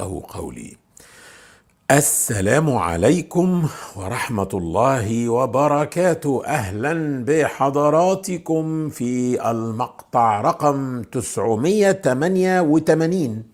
[0.00, 0.76] أو قولي.
[1.90, 6.42] السلام عليكم ورحمة الله وبركاته.
[6.46, 13.44] أهلا بحضراتكم في المقطع رقم 988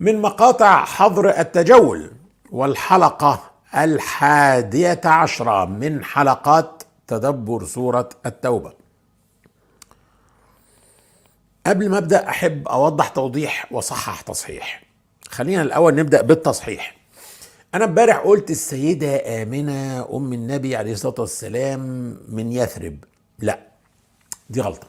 [0.00, 2.10] من مقاطع حظر التجول
[2.50, 3.40] والحلقة
[3.76, 8.72] الحادية عشرة من حلقات تدبر سورة التوبة.
[11.66, 14.91] قبل ما أبدأ أحب أوضح توضيح واصحح تصحيح.
[15.32, 16.96] خلينا الأول نبدأ بالتصحيح.
[17.74, 21.80] أنا امبارح قلت السيدة آمنة أم النبي عليه الصلاة والسلام
[22.28, 22.96] من يثرب.
[23.38, 23.58] لا
[24.50, 24.86] دي غلطة.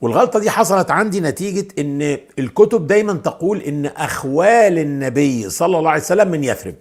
[0.00, 6.02] والغلطة دي حصلت عندي نتيجة إن الكتب دايما تقول إن أخوال النبي صلى الله عليه
[6.02, 6.74] وسلم من يثرب.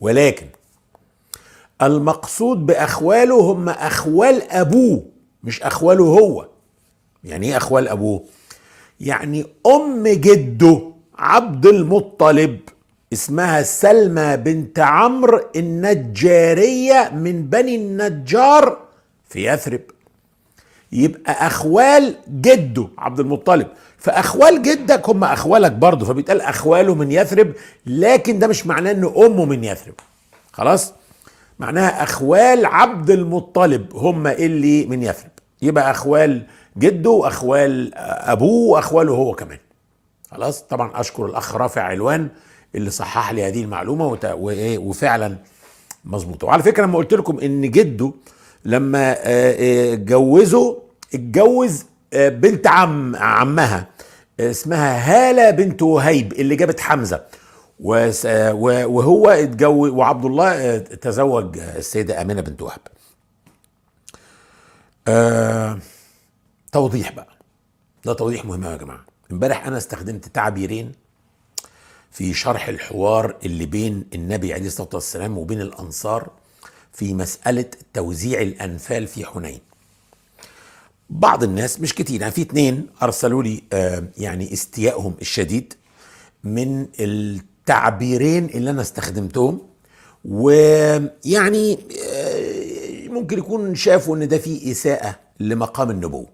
[0.00, 0.46] ولكن
[1.82, 5.06] المقصود بأخواله هم أخوال أبوه
[5.44, 6.48] مش أخواله هو.
[7.24, 8.24] يعني إيه أخوال أبوه؟
[9.00, 10.89] يعني أم جده
[11.20, 12.58] عبد المطلب
[13.12, 18.78] اسمها سلمى بنت عمرو النجارية من بني النجار
[19.28, 19.80] في يثرب.
[20.92, 23.66] يبقى أخوال جده عبد المطلب.
[23.98, 27.52] فأخوال جدك هم أخوالك برضه فبيتقال أخواله من يثرب
[27.86, 29.94] لكن ده مش معناه إن أمه من يثرب.
[30.52, 30.92] خلاص؟
[31.58, 35.30] معناها أخوال عبد المطلب هم اللي من يثرب.
[35.62, 36.42] يبقى أخوال
[36.78, 39.58] جده وأخوال أبوه وأخواله هو كمان.
[40.30, 40.62] خلاص.
[40.62, 42.28] طبعا أشكر الأخ رافع علوان
[42.74, 44.18] اللي صحح لي هذه المعلومة
[44.78, 45.36] وفعلا
[46.04, 46.46] مظبوطة.
[46.46, 48.12] وعلى فكرة لما قلت لكم إن جده
[48.64, 49.16] لما
[49.92, 50.82] اتجوزه
[51.14, 53.86] اتجوز بنت عم عمها
[54.40, 57.24] اسمها هالة بنت وهيب اللي جابت حمزة.
[57.80, 62.80] وهو اتجوز وعبد الله تزوج السيدة امينه بنت وهب.
[65.08, 65.78] آه
[66.72, 67.28] توضيح بقى.
[68.04, 69.09] ده توضيح مهم يا جماعة.
[69.32, 70.92] امبارح أنا استخدمت تعبيرين
[72.10, 76.30] في شرح الحوار اللي بين النبي عليه الصلاة والسلام وبين الأنصار
[76.92, 77.64] في مسألة
[77.94, 79.58] توزيع الأنفال في حنين.
[81.10, 85.74] بعض الناس مش كتير يعني في اتنين أرسلوا لي آه يعني استيائهم الشديد
[86.44, 89.60] من التعبيرين اللي أنا استخدمتهم
[90.24, 91.78] ويعني
[92.12, 96.26] آه ممكن يكون شافوا إن ده فيه إساءة لمقام النبوة.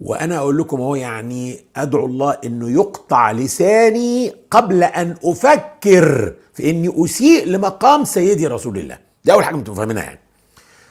[0.00, 7.04] وأنا أقول لكم هو يعني أدعو الله إنه يقطع لساني قبل أن أفكر في إني
[7.04, 8.98] أسيء لمقام سيدي رسول الله.
[9.24, 10.18] دي أول حاجة أنتم فاهمينها يعني.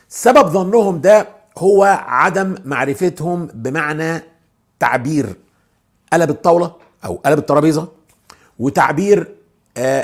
[0.10, 1.28] سبب ظنهم ده
[1.58, 4.24] هو عدم معرفتهم بمعنى
[4.80, 5.36] تعبير
[6.14, 6.72] قلب الطاولة
[7.06, 7.88] أو قلب الترابيزة
[8.60, 9.36] وتعبير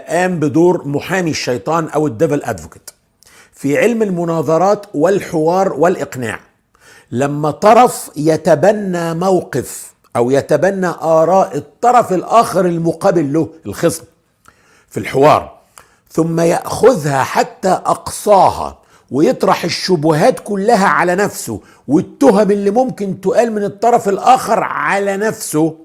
[0.07, 2.89] قام بدور محامي الشيطان أو الديفل أدفوكيت.
[3.53, 6.39] في علم المناظرات والحوار والإقناع
[7.11, 14.03] لما طرف يتبنى موقف أو يتبنى آراء الطرف الآخر المقابل له الخصم
[14.89, 15.57] في الحوار
[16.11, 18.77] ثم يأخذها حتى أقصاها
[19.11, 25.75] ويطرح الشبهات كلها على نفسه والتهم اللي ممكن تقال من الطرف الآخر على نفسه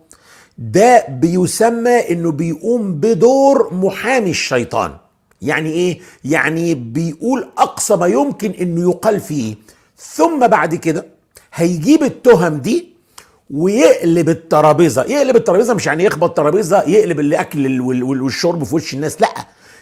[0.59, 4.97] ده بيسمى إنه بيقوم بدور محامي الشيطان.
[5.43, 9.55] يعني إيه؟ يعني بيقول أقصى ما يمكن إنه يقال فيه.
[9.99, 11.07] ثم بعد كده
[11.57, 12.89] هيجيب التهم دي
[13.51, 15.03] ويقلب الترابيزة.
[15.03, 19.35] يقلب الترابيزة مش يعني يخبط ترابيزه يقلب الاكل والشرب في وش الناس لأ.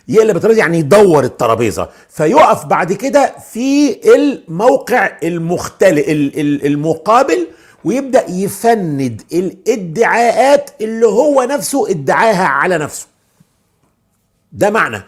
[0.08, 1.88] يقلب الترابيزة يعني يدور الترابيزة.
[2.08, 6.04] فيقف بعد كده في الموقع المختلف
[6.64, 7.46] المقابل
[7.84, 13.06] ويبدأ يفند الادعاءات اللي هو نفسه ادعاها على نفسه.
[14.52, 15.02] ده معنى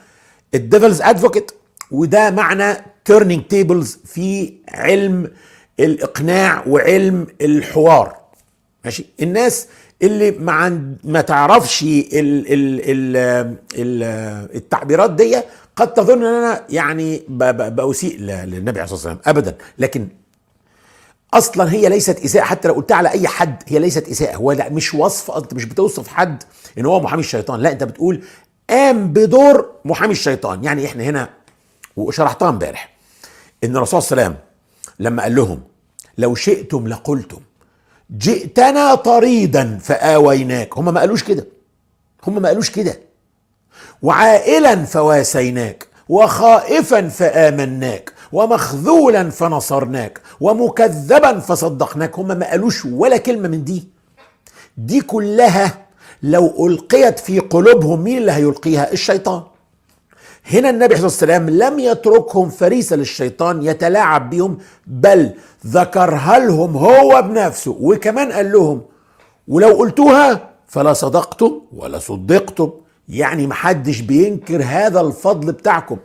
[0.54, 1.50] ال devil's advocate
[1.90, 5.30] وده معنى turning tables في علم
[5.80, 8.16] الإقناع وعلم الحوار.
[8.84, 9.68] ماشي؟ الناس
[10.02, 13.16] اللي ما ما تعرفش ال ال ال
[13.74, 14.02] ال
[14.56, 15.40] التعبيرات دي
[15.76, 19.18] قد تظن إن أنا يعني بأسيء للنبي عليه الصلاة والسلام.
[19.26, 19.56] ابدا.
[19.78, 20.08] لكن
[21.34, 24.36] أصلا هي ليست إساءة حتى لو قلتها على أي حد هي ليست إساءة.
[24.36, 26.42] هو لا مش وصف أنت مش بتوصف حد
[26.78, 27.60] إن هو محامي الشيطان.
[27.60, 28.24] لا أنت بتقول
[28.70, 30.64] قام بدور محامي الشيطان.
[30.64, 31.28] يعني إحنا هنا
[31.96, 32.96] وشرحتها امبارح
[33.64, 34.46] إن الرسول صلى الله عليه وسلم
[35.00, 35.60] لما قال لهم
[36.18, 37.40] لو شئتم لقلتم.
[38.18, 40.78] جئتنا طريدا فآويناك.
[40.78, 41.46] هم ما قالوش كده.
[42.26, 43.00] هم ما قالوش كده.
[44.02, 45.86] وعائلا فواسيناك.
[46.08, 48.12] وخائفا فآمناك.
[48.32, 50.20] ومخذولا فنصرناك.
[50.40, 52.18] ومكذبا فصدقناك.
[52.18, 53.88] هم ما قالوش ولا كلمة من دي.
[54.76, 55.86] دي كلها
[56.22, 59.42] لو ألقيت في قلوبهم مين اللي هيلقيها؟ الشيطان.
[60.52, 65.30] هنا النبي عليه الصلاة والسلام لم يتركهم فريسة للشيطان يتلاعب بهم بل
[65.66, 68.82] ذكرها لهم هو بنفسه وكمان قال لهم
[69.48, 72.70] ولو قلتوها فلا صدقتم ولا صدقتم.
[73.08, 75.96] يعني محدش بينكر هذا الفضل بتاعكم.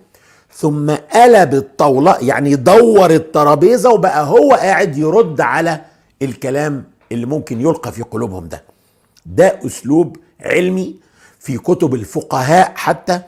[0.54, 5.82] ثم قلب الطاولة يعني دور الترابيزة وبقى هو قاعد يرد على
[6.22, 8.64] الكلام اللي ممكن يلقى في قلوبهم ده.
[9.26, 10.96] ده أسلوب علمي
[11.40, 13.22] في كتب الفقهاء حتى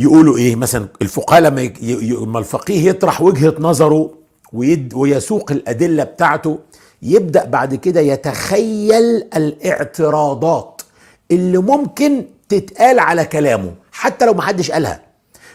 [0.00, 4.10] يقولوا إيه؟ مثلا الفقهاء لما لما الفقيه يطرح وجهة نظره
[4.52, 6.58] ويد ويسوق الأدلة بتاعته
[7.02, 10.82] يبدأ بعد كده يتخيل الاعتراضات
[11.30, 15.00] اللي ممكن تتقال على كلامه حتى لو محدش قالها.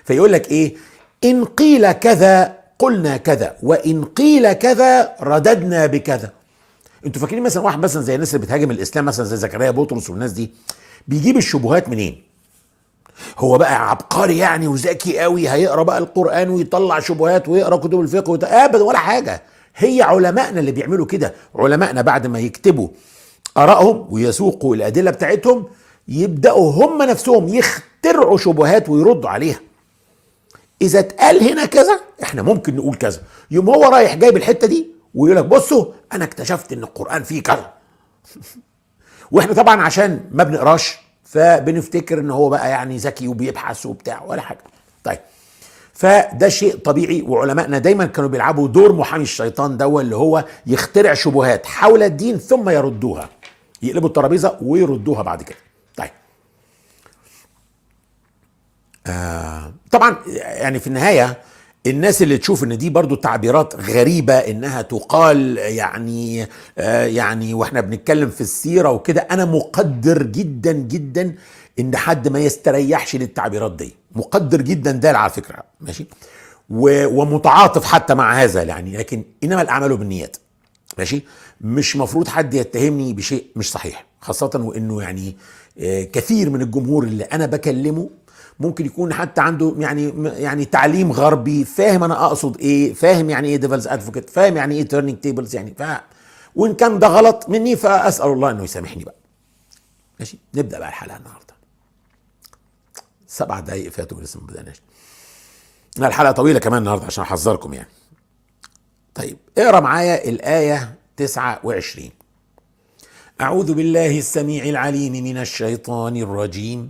[0.03, 0.75] فيقول لك إيه؟
[1.24, 6.31] إن قيل كذا قلنا كذا وإن قيل كذا رددنا بكذا.
[7.06, 10.31] أنتوا فاكرين مثلا واحد مثلا زي الناس اللي بتهاجم الإسلام مثلا زي زكريا بطرس والناس
[10.31, 10.51] دي
[11.07, 12.35] بيجيب الشبهات منين؟
[13.38, 18.44] هو بقى عبقري يعني وذكي قوي هيقرأ بقى القرآن ويطلع شبهات ويقرأ كتب الفقه وت...
[18.44, 19.42] أبدا ولا حاجة.
[19.76, 21.34] هي علمائنا اللي بيعملوا كده.
[21.56, 22.88] علمائنا بعد ما يكتبوا
[23.58, 25.66] آرائهم ويسوقوا الأدلة بتاعتهم
[26.08, 29.60] يبدأوا هم نفسهم يخترعوا شبهات ويردوا عليها.
[30.82, 33.22] إذا اتقال هنا كذا إحنا ممكن نقول كذا.
[33.52, 37.74] يوم هو رايح جايب الحتة دي ويقول لك بصوا أنا اكتشفت إن القرآن فيه كذا.
[39.32, 41.05] وإحنا طبعا عشان ما بنقراش.
[41.36, 44.64] فبنفتكر إن هو بقى يعني ذكي وبيبحث وبتاع ولا حاجة.
[45.04, 45.20] طيب.
[45.94, 51.66] فده شيء طبيعي وعلمائنا دايما كانوا بيلعبوا دور محامي الشيطان ده اللي هو يخترع شبهات
[51.66, 53.30] حول الدين ثم يردوها
[53.82, 55.58] يقلبوا الترابيزة ويردوها بعد كده.
[55.98, 56.10] طيب.
[59.08, 61.38] آه طبعا يعني في النهاية
[61.86, 66.48] الناس اللي تشوف إن دي برضو تعبيرات غريبة إنها تقال يعني
[66.78, 71.36] آه يعني وإحنا بنتكلم في السيرة وكده أنا مقدر جدا جدا
[71.80, 73.96] إن حد ما يستريحش للتعبيرات دي.
[74.16, 76.06] مقدر جدا ده على فكرة ماشي؟
[76.70, 80.38] ومتعاطف حتى مع هذا يعني لكن إنما الأعمال بالنيات
[80.98, 81.24] ماشي؟
[81.62, 85.38] مش مفروض حد يتهمني بشيء مش صحيح خاصة وإنه يعني
[85.80, 88.10] آه كثير من الجمهور اللي أنا بكلمه
[88.60, 93.57] ممكن يكون حتى عنده يعني يعني تعليم غربي فاهم أنا أقصد إيه فاهم يعني إيه
[93.57, 95.84] devil's advocate فاهم يعني إيه turning tables يعني ف
[96.56, 99.16] وإن كان ده غلط مني فأسأل الله إنه يسامحني بقى.
[100.19, 101.54] ماشي؟ نبدأ بقى الحلقة النهارده.
[103.28, 104.81] سبع دقايق فاتوا لسه ما بدأناش.
[105.98, 107.90] الحلقة طويلة كمان النهارده عشان أحذركم يعني.
[109.16, 112.10] طيب اقرأ معايا الآية 29
[113.42, 116.90] أعوذ بالله السميع العليم من الشيطان الرجيم.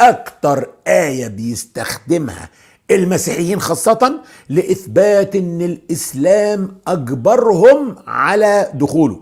[0.00, 2.48] أكتر آية بيستخدمها
[2.90, 9.20] المسيحيين خاصة لإثبات إن الإسلام أجبرهم على دخوله.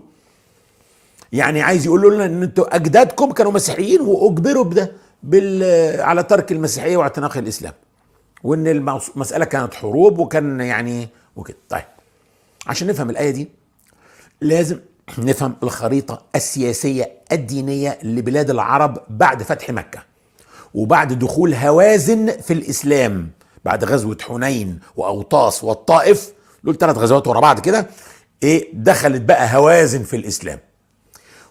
[1.31, 4.91] يعني عايز يقول لنا إن أنتوا أجدادكم كانوا مسيحيين وأجبروا بده
[5.23, 5.63] بال
[6.01, 7.73] على ترك المسيحية واعتناق الإسلام.
[8.43, 11.57] وإن المسألة كانت حروب وكان يعني وكده.
[11.69, 11.83] طيب
[12.67, 13.47] عشان نفهم الآية دي
[14.41, 14.79] لازم
[15.17, 20.14] نفهم الخريطة السياسية الدينية لبلاد العرب بعد فتح مكة.
[20.75, 23.29] وبعد دخول هوازن في الإسلام
[23.65, 27.87] بعد غزوة حنين وأوطاس والطائف دول ثلاث غزوات ورا بعض كده
[28.43, 30.59] إيه دخلت بقى هوازن في الإسلام.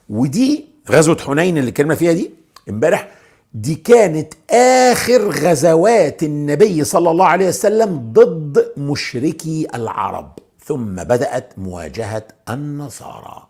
[0.08, 2.30] ودي غزوة حنين اللي اتكلمنا فيها دي
[2.68, 3.08] امبارح
[3.54, 10.32] دي كانت آخر غزوات النبي صلى الله عليه وسلم ضد مشركي العرب.
[10.64, 13.46] ثم بدأت مواجهة النصارى.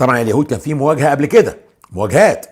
[0.00, 1.58] طبعا اليهود كان في مواجهة قبل كده
[1.92, 2.46] مواجهات.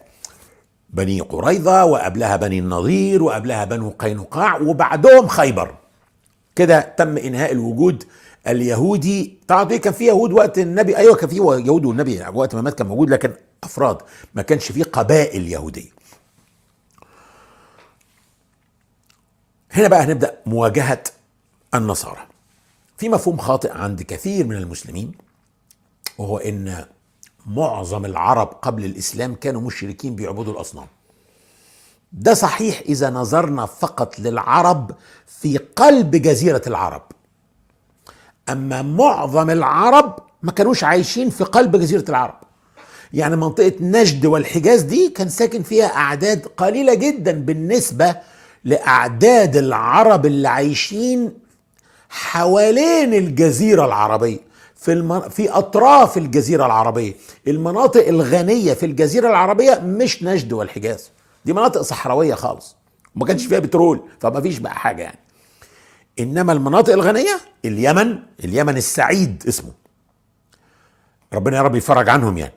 [0.91, 5.75] بني قريظة وقبلها بني النضير وقبلها بنو قينقاع وبعدهم خيبر.
[6.57, 8.05] كده تم إنهاء الوجود
[8.49, 9.39] اليهودي.
[9.49, 12.87] طبعا كان في يهود وقت النبي أيوه كان في يهود والنبي وقت ما مات كان
[12.87, 13.33] موجود لكن
[13.65, 13.99] أفراد
[14.35, 15.91] ما كانش في قبائل يهودية.
[19.71, 21.03] هنا بقى هنبدأ مواجهة
[21.75, 22.27] النصارى.
[22.99, 25.13] في مفهوم خاطئ عند كثير من المسلمين
[26.19, 26.85] وهو إن
[27.49, 30.87] معظم العرب قبل الإسلام كانوا مشركين بيعبدوا الأصنام.
[32.13, 34.91] ده صحيح إذا نظرنا فقط للعرب
[35.27, 37.03] في قلب جزيرة العرب.
[38.49, 42.35] أما معظم العرب ما كانوش عايشين في قلب جزيرة العرب.
[43.13, 48.17] يعني منطقة نجد والحجاز دي كان ساكن فيها أعداد قليلة جدا بالنسبة
[48.65, 51.33] لأعداد العرب اللي عايشين
[52.09, 54.48] حوالين الجزيرة العربية.
[54.79, 55.21] في المن...
[55.21, 57.13] في أطراف الجزيرة العربية.
[57.49, 61.11] المناطق الغنية في الجزيرة العربية مش نجد والحجاز.
[61.45, 62.77] دي مناطق صحراوية خالص.
[63.15, 65.19] ما كانش فيها بترول فما فيش بقى حاجة يعني.
[66.21, 69.71] إنما المناطق الغنية اليمن اليمن السعيد اسمه.
[71.33, 72.53] ربنا يا رب يفرج عنهم يعني.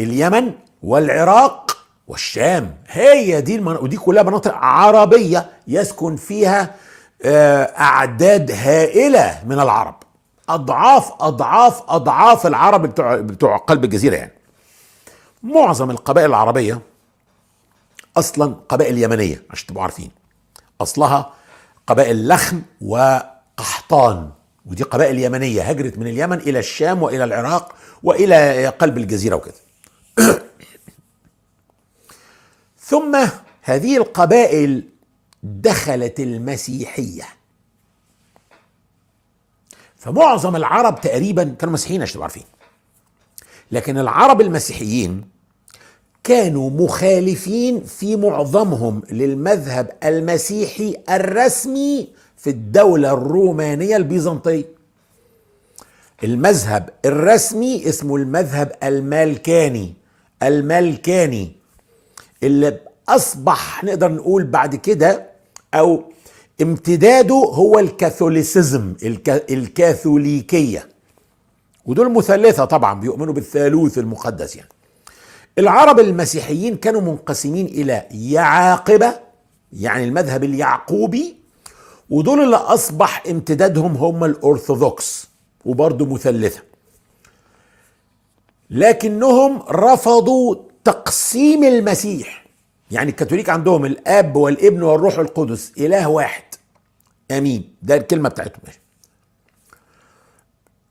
[0.00, 1.76] اليمن والعراق
[2.08, 2.76] والشام.
[2.88, 3.76] هي دي المن...
[3.76, 6.74] ودي كلها مناطق عربية يسكن فيها
[7.22, 9.94] آه، أعداد هائلة من العرب.
[10.54, 14.32] أضعاف أضعاف أضعاف العرب بتوع بتوع قلب الجزيرة يعني.
[15.42, 16.80] معظم القبائل العربية
[18.16, 20.10] أصلا قبائل يمنية عشان تبقوا عارفين.
[20.80, 21.32] أصلها
[21.86, 24.30] قبائل لخم وقحطان
[24.66, 29.54] ودي قبائل يمنية هجرت من اليمن إلى الشام وإلى العراق وإلى قلب الجزيرة وكده.
[32.78, 33.18] ثم
[33.62, 34.88] هذه القبائل
[35.42, 37.24] دخلت المسيحية.
[40.00, 42.44] فمعظم العرب تقريبا كانوا مسيحيين عشان تبقوا عارفين.
[43.72, 45.24] لكن العرب المسيحيين
[46.24, 54.64] كانوا مخالفين في معظمهم للمذهب المسيحي الرسمي في الدولة الرومانية البيزنطية.
[56.24, 59.94] المذهب الرسمي اسمه المذهب المالكاني.
[60.42, 61.52] المالكاني
[62.42, 65.26] اللي أصبح نقدر نقول بعد كده
[65.74, 66.09] أو
[66.62, 68.94] امتداده هو الكاثوليسيزم
[69.50, 70.88] الكاثوليكية.
[71.86, 74.68] ودول مثلثة طبعا بيؤمنوا بالثالوث المقدس يعني.
[75.58, 79.14] العرب المسيحيين كانوا منقسمين إلى يعاقبة
[79.72, 81.36] يعني المذهب اليعقوبي
[82.10, 85.28] ودول اللي أصبح امتدادهم هم الأرثوذكس
[85.64, 86.60] وبرضه مثلثة.
[88.70, 92.46] لكنهم رفضوا تقسيم المسيح.
[92.90, 96.42] يعني الكاثوليك عندهم الأب والابن والروح القدس إله واحد.
[97.30, 97.74] أمين.
[97.82, 98.60] ده الكلمة بتاعتهم.
[98.66, 98.80] ماشي.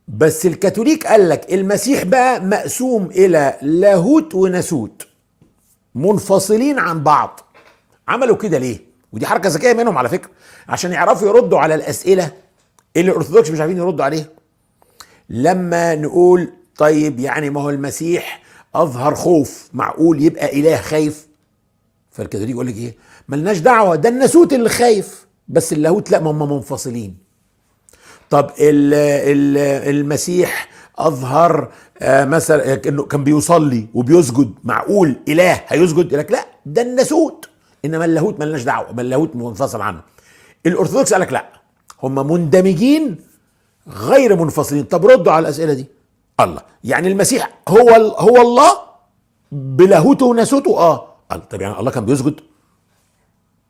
[0.08, 5.08] بس الكاثوليك قال لك المسيح بقى مقسوم إلى لاهوت وناسوت.
[5.96, 7.40] منفصلين عن بعض.
[8.08, 8.80] عملوا كده ليه؟
[9.14, 10.30] ودي حركة ذكية منهم على فكرة.
[10.68, 12.32] عشان يعرفوا يردوا على الأسئلة
[12.98, 14.26] اللي الأرثوذكس مش عارفين يردوا عليها.
[15.30, 18.42] لما نقول طيب يعني ما هو المسيح
[18.76, 21.28] أظهر خوف معقول يبقى إله خايف؟
[22.12, 22.96] فالكاثوليك يقول لك إيه؟
[23.30, 27.18] ملناش دعوة ده الناسوت اللي خايف بس اللاهوت لا ما هم منفصلين.
[28.30, 36.82] طب المسيح أظهر آه، مثلا انه كان بيصلي وبيسجد معقول إله هيسجد؟ لك لا ده
[36.82, 37.50] الناسوت.
[37.86, 40.02] إنما اللاهوت مالناش دعوة ما اللاهوت منفصل عنه.
[40.66, 41.50] الأرثوذكس قال لك لا
[42.04, 43.18] هم مندمجين
[43.88, 44.84] غير منفصلين.
[44.84, 45.86] طب ردوا على الأسئلة دي.
[46.40, 46.62] الله.
[46.84, 48.72] يعني المسيح هو هو الله
[49.52, 51.08] بلاهوته وناسوته؟ آه.
[51.32, 52.40] قال طب يعني الله كان بيسجد؟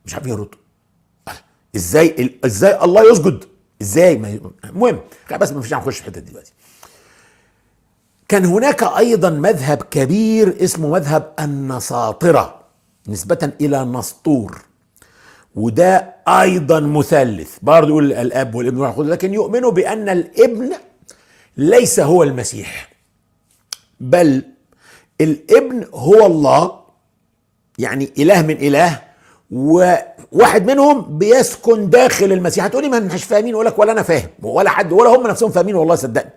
[0.06, 0.60] مش عارفين يردوا.
[1.76, 3.44] إزاي إزاي الله يسجد؟
[3.82, 5.00] إزاي؟ ما المهم
[5.40, 6.52] بس ما فيش نخش في الحتة دلوقتي.
[8.28, 12.60] كان هناك أيضا مذهب كبير اسمه مذهب النساطره
[13.08, 14.62] نسبة إلى نسطور.
[15.56, 17.58] وده أيضا مثلث.
[17.62, 20.72] برضه يقول الأب والابن والروح لكن يؤمنوا بأن الابن
[21.58, 22.90] ليس هو المسيح
[24.00, 24.44] بل
[25.22, 26.80] الابن هو الله
[27.78, 29.02] يعني إله من إله
[29.52, 32.66] وواحد منهم بيسكن داخل المسيح.
[32.66, 35.76] هتقولي ما مش فاهمين أقول لك ولا أنا فاهم ولا حد ولا هم نفسهم فاهمين
[35.76, 36.30] والله صدقني.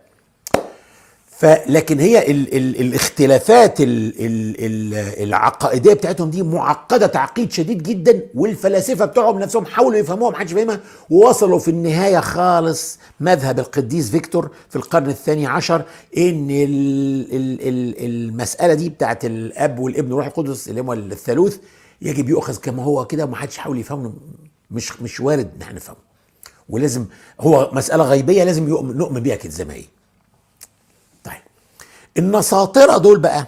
[1.39, 9.05] فلكن هي ال ال الاختلافات ال ال العقائدية بتاعتهم دي معقدة تعقيد شديد جدا والفلاسفة
[9.05, 10.81] بتوعهم نفسهم حاولوا يفهموها ما حدش فاهمها.
[11.11, 15.83] ووصلوا في النهاية خالص مذهب القديس فيكتور في القرن الثاني عشر
[16.17, 21.57] إن ال ال ال المسألة دي بتاعت الأب والابن والروح القدس اللي هم الثالوث
[22.03, 24.13] يجب يؤخذ كما هو كده وما حدش يحاول يفهمه.
[24.71, 25.99] مش مش وارد إن إحنا نفهمه.
[26.69, 27.07] ولازم
[27.41, 29.85] هو مسألة غيبية لازم نؤمن بيها كده زي ما هي.
[31.25, 31.43] طيب.
[32.19, 33.47] النساطره دول بقى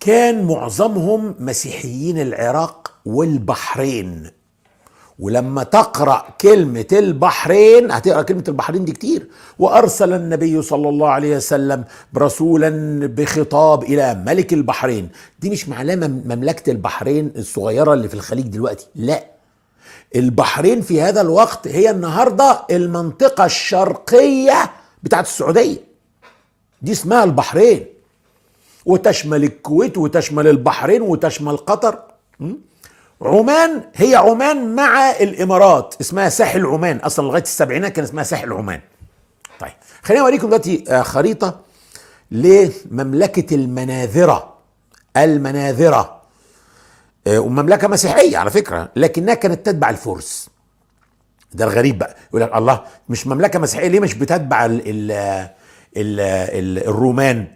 [0.00, 4.30] كان معظمهم مسيحيين العراق والبحرين.
[5.18, 9.26] ولما تقرأ كلمة البحرين هتقرأ كلمة البحرين دي كتير.
[9.58, 11.84] وأرسل النبي صلى الله عليه وسلم
[12.18, 12.70] رسولا
[13.06, 15.08] بخطاب إلى ملك البحرين.
[15.40, 18.86] دي مش معناه مملكة البحرين الصغيرة اللي في الخليج دلوقتي.
[18.94, 19.24] لا.
[20.16, 24.70] البحرين في هذا الوقت هي النهارده المنطقة الشرقية
[25.02, 25.76] بتاعت السعودية.
[26.82, 27.86] دي اسمها البحرين.
[28.86, 31.98] وتشمل الكويت وتشمل البحرين وتشمل قطر.
[33.24, 36.96] عمان هي عمان مع الإمارات اسمها ساحل عمان.
[36.96, 38.80] أصلا لغاية السبعينات كان اسمها ساحل عمان.
[39.60, 41.60] طيب خليني أوريكم دلوقتي آه، خريطة
[42.30, 44.54] لمملكة المناذرة.
[45.16, 46.20] المناذرة.
[47.26, 50.50] آه، ومملكة مسيحية على فكرة لكنها كانت تتبع الفرس.
[51.52, 52.16] ده الغريب بقى.
[52.30, 55.10] يقول لك الله مش مملكة مسيحية ليه مش بتتبع ال ال
[55.96, 57.46] ال ال الرومان؟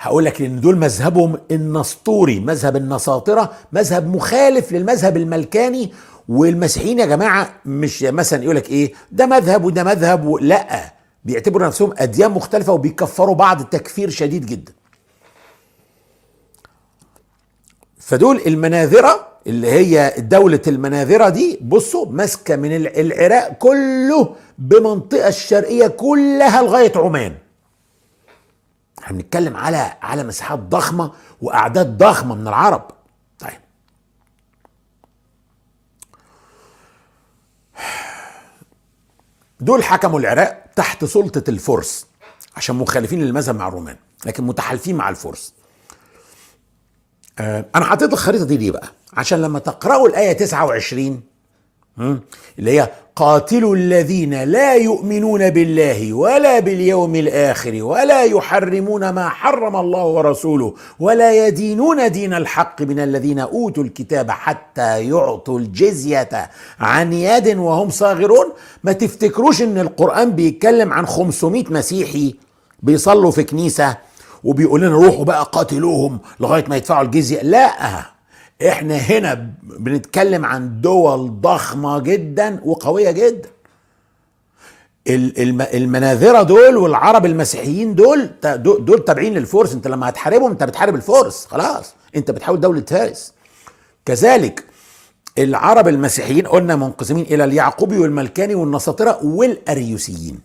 [0.00, 5.92] هقول لك إن دول مذهبهم النسطوري مذهب النساطرة مذهب مخالف للمذهب الملكاني
[6.28, 10.34] والمسيحيين يا جماعة مش مثلا يقول لك إيه ده مذهب وده مذهب.
[10.40, 14.72] لأ بيعتبروا نفسهم أديان مختلفة وبيكفروا بعض تكفير شديد جدا
[17.98, 26.62] فدول المناذرة اللي هي دولة المناذرة دي بصوا ماسكة من العراق كله بمنطقة الشرقية كلها
[26.62, 27.34] لغاية عمان
[29.02, 32.88] إحنا بنتكلم على على مساحات ضخمة وأعداد ضخمة من العرب.
[33.38, 33.60] طيب.
[39.60, 42.06] دول حكموا العراق تحت سلطة الفرس
[42.56, 45.54] عشان مخالفين للمذهب مع الرومان لكن متحالفين مع الفرس.
[47.38, 51.22] آه أنا حطيت الخريطة دي ليه بقى؟ عشان لما تقرأوا الآية 29
[52.58, 60.04] اللي هي قاتلوا الذين لا يؤمنون بالله ولا باليوم الآخر ولا يحرمون ما حرم الله
[60.04, 67.90] ورسوله ولا يدينون دين الحق من الذين أوتوا الكتاب حتى يعطوا الجزية عن يد وهم
[67.90, 68.46] صاغرون.
[68.84, 72.34] ما تفتكروش إن القرآن بيتكلم عن 500 مسيحي
[72.82, 73.96] بيصلوا في كنيسة
[74.44, 77.70] وبيقول لنا روحوا بقى قاتلوهم لغاية ما يدفعوا الجزية؟ لا.
[78.68, 83.48] إحنا هنا بنتكلم عن دول ضخمة جدا وقوية جدا.
[85.74, 91.94] المناذرة دول والعرب المسيحيين دول دول تابعين للفرس انت لما هتحاربهم انت بتحارب الفرس خلاص.
[92.16, 93.32] انت بتحاول دولة فارس
[94.04, 94.64] كذلك
[95.38, 100.40] العرب المسيحيين قلنا منقسمين إلى اليعقوبي والملكاني والنساطرة والأريوسيين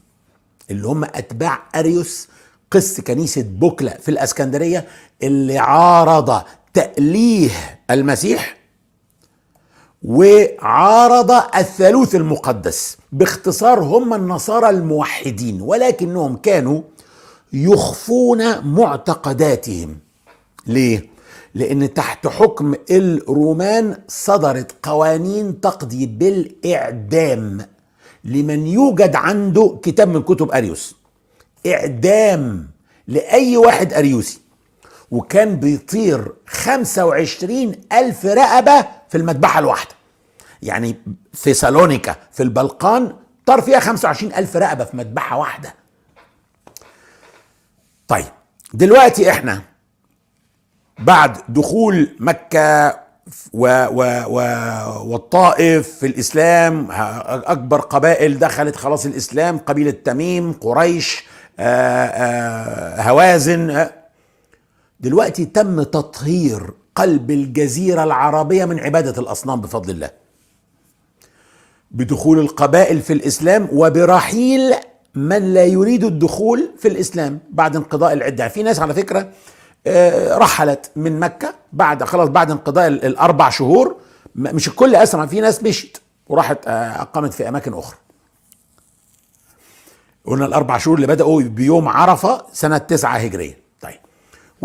[0.72, 2.28] اللي هم أتباع أريوس
[2.72, 4.86] قس كنيسة بوكلا في الإسكندرية
[5.24, 6.42] اللي عارض
[6.74, 7.50] تأليه
[7.92, 8.58] المسيح
[10.04, 16.82] وعارض الثالوث المقدس باختصار هم النصارى الموحدين ولكنهم كانوا
[17.54, 19.98] يخفون معتقداتهم.
[20.68, 21.10] ليه؟
[21.56, 27.66] لأن تحت حكم الرومان صدرت قوانين تقضي بالإعدام
[28.24, 30.96] لمن يوجد عنده كتاب من كتب أريوس.
[31.68, 32.68] إعدام
[33.08, 34.40] لأي واحد أريوسي.
[35.12, 39.92] وكان بيطير 25 ألف رقبة في المذبحة الواحدة.
[40.62, 40.96] يعني
[41.34, 43.14] في سالونيكا في البلقان
[43.46, 45.74] طار فيها 25 ألف رقبة في مذبحة واحدة.
[48.08, 48.26] طيب
[48.74, 49.62] دلوقتي إحنا
[51.00, 53.00] بعد دخول مكة
[53.54, 54.40] و و و
[55.12, 61.24] والطائف في الإسلام أكبر قبائل دخلت خلاص الإسلام قبيلة تميم قريش
[61.60, 63.88] آآ آآ هوازن
[65.06, 70.10] دلوقتي تم تطهير قلب الجزيرة العربية من عبادة الأصنام بفضل الله.
[71.92, 74.74] بدخول القبائل في الإسلام وبرحيل
[75.16, 78.48] من لا يريد الدخول في الإسلام بعد انقضاء العدة.
[78.48, 79.32] في ناس على فكرة
[80.38, 83.96] رحلت من مكة بعد خلاص بعد انقضاء الأربع شهور
[84.36, 87.98] مش الكل أسرع في ناس مشت وراحت أقامت في أماكن أخرى.
[90.26, 93.65] قلنا الأربع شهور اللي بدأوا بيوم عرفة سنة تسعة هجرية.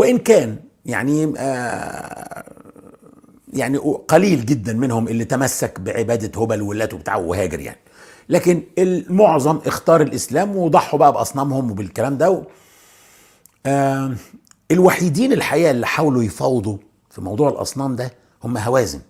[0.01, 2.45] وإن كان يعني آه
[3.53, 7.79] يعني قليل جدا منهم اللي تمسك بعبادة هبل ولات وبتاع وهاجر يعني.
[8.29, 12.43] لكن المعظم اختار الإسلام وضحوا بقى بأصنامهم وبالكلام ده
[13.67, 14.15] آه
[14.71, 16.77] الوحيدين الحقيقة اللي حاولوا يفاوضوا
[17.11, 18.13] في موضوع الأصنام ده
[18.45, 19.01] هم هوازن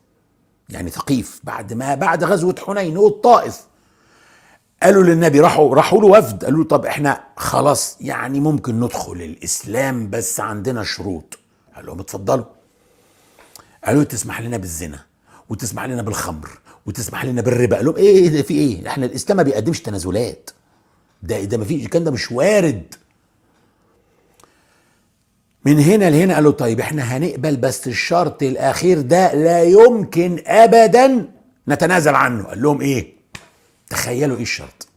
[0.68, 3.60] يعني ثقيف بعد ما بعد غزوة حنين والطائف
[4.82, 6.44] قالوا للنبي راحوا راحوا له وفد.
[6.44, 11.38] قالوا له طب إحنا خلاص يعني ممكن ندخل الإسلام بس عندنا شروط.
[11.76, 12.44] قال لهم اتفضلوا.
[13.84, 14.98] قالوا تسمح لنا بالزنا
[15.48, 16.48] وتسمح لنا بالخمر
[16.86, 17.76] وتسمح لنا بالربا.
[17.76, 20.50] قال لهم إيه ده في إيه؟ إحنا الإسلام ما بيقدمش تنازلات.
[21.22, 22.94] ده ده ما فيش الكلام ده مش وارد.
[25.64, 31.28] من هنا لهنا قالوا طيب إحنا هنقبل بس الشرط الأخير ده لا يمكن ابدا
[31.68, 32.44] نتنازل عنه.
[32.44, 33.19] قال لهم إيه؟
[33.90, 34.88] تخيلوا إيه الشرط؟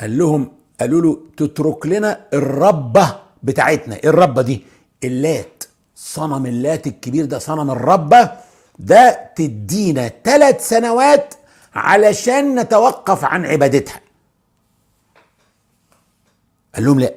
[0.00, 3.94] قال لهم قالوا له تترك لنا الربة بتاعتنا.
[3.96, 4.64] إيه الربة دي؟
[5.04, 5.64] اللات.
[5.96, 8.30] صنم اللات الكبير ده صنم الربة
[8.78, 11.34] ده تدينا ثلاث سنوات
[11.74, 14.00] علشان نتوقف عن عبادتها.
[16.74, 17.14] قال لهم لا.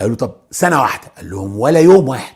[0.00, 1.08] قالوا طب سنة واحدة.
[1.16, 2.34] قال لهم ولا يوم واحد.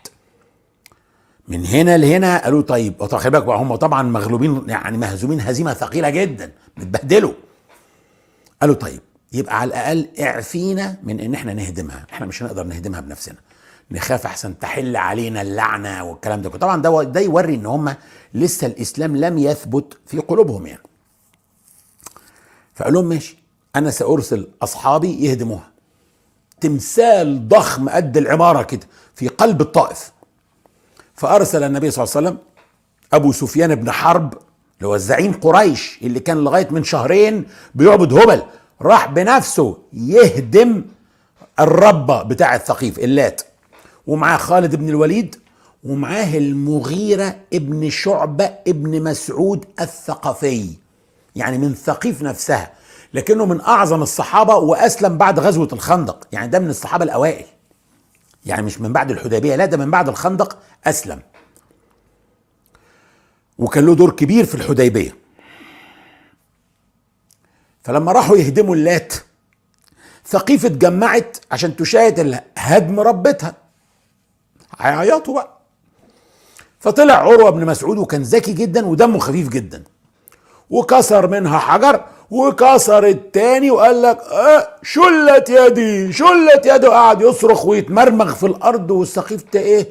[1.49, 3.05] من هنا لهنا قالوا طيب.
[3.05, 6.53] خلي بالك هم طبعا مغلوبين يعني مهزومين هزيمة ثقيلة جدا.
[6.77, 7.33] متبهدلوا.
[8.63, 9.01] قالوا طيب
[9.33, 13.37] يبقى على الأقل اعفينا من إن إحنا نهدمها إحنا مش هنقدر نهدمها بنفسنا.
[13.91, 17.95] نخاف أحسن تحل علينا اللعنة والكلام ده طبعا ده ده يوري إن هم
[18.35, 20.83] لسه الإسلام لم يثبت في قلوبهم يعني.
[22.75, 23.37] فقال لهم ماشي
[23.77, 25.71] أنا سأرسل أصحابي يهدموها.
[26.61, 30.13] تمثال ضخم قد العمارة كده في قلب الطائف.
[31.15, 32.39] فأرسل النبي صلى الله عليه وسلم
[33.13, 34.35] أبو سفيان بن حرب
[34.83, 38.43] اللي هو الزعيم قريش اللي كان لغاية من شهرين بيعبد هبل
[38.81, 40.85] راح بنفسه يهدم
[41.61, 43.43] الربة بتاع الثقيف اللات.
[44.07, 45.37] ومعاه خالد بن الوليد
[45.85, 50.71] ومعاه المغيرة ابن شعبة ابن مسعود الثقفي.
[51.37, 52.71] يعني من ثقيف نفسها
[53.15, 56.27] لكنه من أعظم الصحابة وأسلم بعد غزوة الخندق.
[56.33, 57.47] يعني ده من الصحابة الأوائل.
[58.47, 61.21] يعني مش من بعد الحديبية لا ده من بعد الخندق أسلم.
[63.63, 65.17] وكان له دور كبير في الحديبية.
[67.85, 69.15] فلما راحوا يهدموا اللات
[70.27, 73.55] ثقيف اتجمعت عشان تشاهد هدم ربتها.
[74.79, 75.59] هيعيطوا بقى.
[76.81, 79.83] فطلع عروة بن مسعود وكان ذكي جدا ودمه خفيف جدا.
[80.71, 86.87] وكسر منها حجر وكسر التاني وقال لك آه شلت يدي شلت يدي.
[86.87, 89.89] وقعد يصرخ ويتمرمغ في الأرض والسقيف إيه؟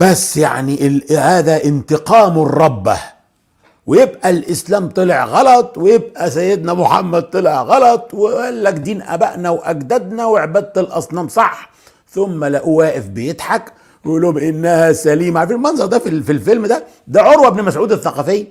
[0.00, 2.98] بس يعني هذا انتقام الربه
[3.86, 10.80] ويبقى الإسلام طلع غلط ويبقى سيدنا محمد طلع غلط وقال لك دين ابائنا وأجدادنا وعبادة
[10.80, 11.70] الأصنام صح.
[12.08, 13.72] ثم لقوه واقف بيضحك
[14.04, 15.40] ويقول لهم إنها سليمة.
[15.40, 18.46] عارفين المنظر ده في الفيلم ده؟ ده عروة بن مسعود الثقفي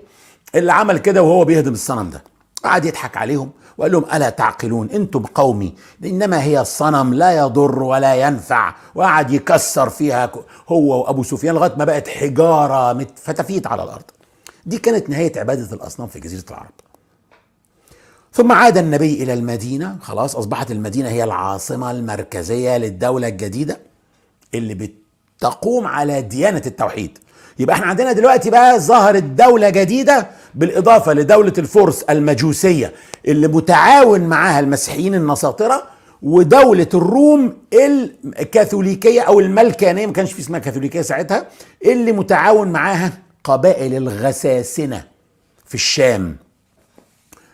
[0.55, 2.23] اللي عمل كده وهو بيهدم الصنم ده.
[2.63, 3.51] قعد يضحك عليهم.
[3.77, 8.75] وقال لهم ألا تعقلون؟ أنتم قومي إنما هي الصنم لا يضر ولا ينفع.
[8.95, 10.31] وقعد يكسر فيها
[10.69, 14.03] هو وأبو سفيان لغاية ما بقت حجارة فتفيت على الأرض.
[14.65, 16.71] دي كانت نهاية عبادة الأصنام في جزيرة العرب.
[18.33, 19.97] ثم عاد النبي إلى المدينة.
[20.01, 23.79] خلاص أصبحت المدينة هي العاصمة المركزية للدولة الجديدة
[24.53, 24.91] اللي
[25.41, 27.17] بتقوم على ديانة التوحيد.
[27.59, 32.93] يبقى إحنا عندنا دلوقتي بقى ظهرت دولة جديدة بالإضافة لدولة الفرس المجوسية
[33.27, 35.83] اللي متعاون معاها المسيحيين النساطرة
[36.21, 37.53] ودولة الروم
[38.39, 41.47] الكاثوليكية أو الملكانية ما كانش في اسمها كاثوليكية ساعتها
[41.85, 43.11] اللي متعاون معاها
[43.43, 45.03] قبائل الغساسنة
[45.65, 46.37] في الشام.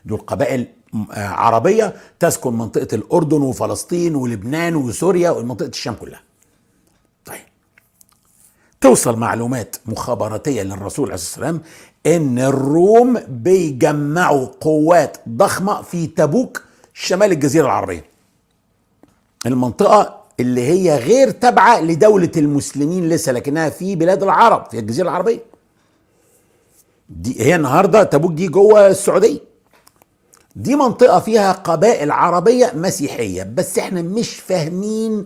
[0.05, 0.67] دول قبائل
[1.17, 6.21] عربية تسكن منطقة الأردن وفلسطين ولبنان وسوريا ومنطقة الشام كلها.
[8.81, 11.61] توصل معلومات مخابراتية للرسول عليه الصلاة والسلام
[12.05, 16.63] إن الروم بيجمعوا قوات ضخمة في تبوك
[16.93, 18.05] شمال الجزيرة العربية.
[19.45, 25.39] المنطقة اللي هي غير تابعة لدولة المسلمين لسه لكنها في بلاد العرب في الجزيرة العربية.
[27.09, 29.39] دي هي النهاردة تبوك دي جوه السعودية.
[30.55, 35.25] دي منطقة فيها قبائل عربية مسيحية بس إحنا مش فاهمين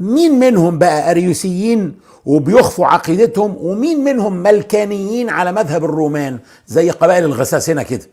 [0.00, 1.94] مين منهم بقى أريوسيين
[2.26, 8.06] وبيخفوا عقيدتهم ومين منهم ملكانيين على مذهب الرومان زي قبائل الغساسنة كده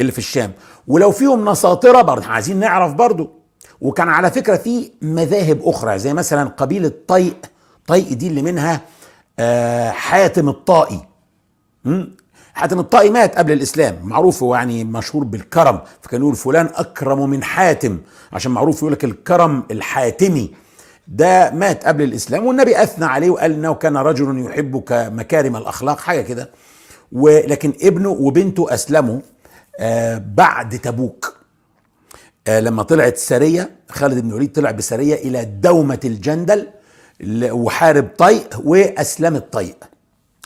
[0.00, 0.52] اللي في الشام؟
[0.88, 3.30] ولو فيهم نساطرة برضه عايزين نعرف برضه.
[3.80, 7.36] وكان على فكرة في مذاهب أخرى زي مثلا قبيلة طيق
[7.86, 8.80] طيق دي اللي منها
[9.38, 11.00] آه حاتم الطائي.
[12.54, 13.98] حاتم الطائي مات قبل الإسلام.
[14.02, 17.98] معروف هو يعني مشهور بالكرم فكان يقول فلان أكرم من حاتم
[18.32, 20.50] عشان معروف يقول لك الكرم الحاتمي.
[21.08, 26.20] ده مات قبل الإسلام والنبي أثنى عليه وقال إنه كان رجل يحبك مكارم الأخلاق حاجة
[26.22, 26.50] كده.
[27.12, 29.20] ولكن ابنه وبنته أسلموا
[29.80, 31.36] آه بعد تبوك.
[32.48, 36.68] آه لما طلعت سريه خالد بن الوليد طلع بسريه إلى دومة الجندل
[37.50, 39.76] وحارب طيء واسلمت طيء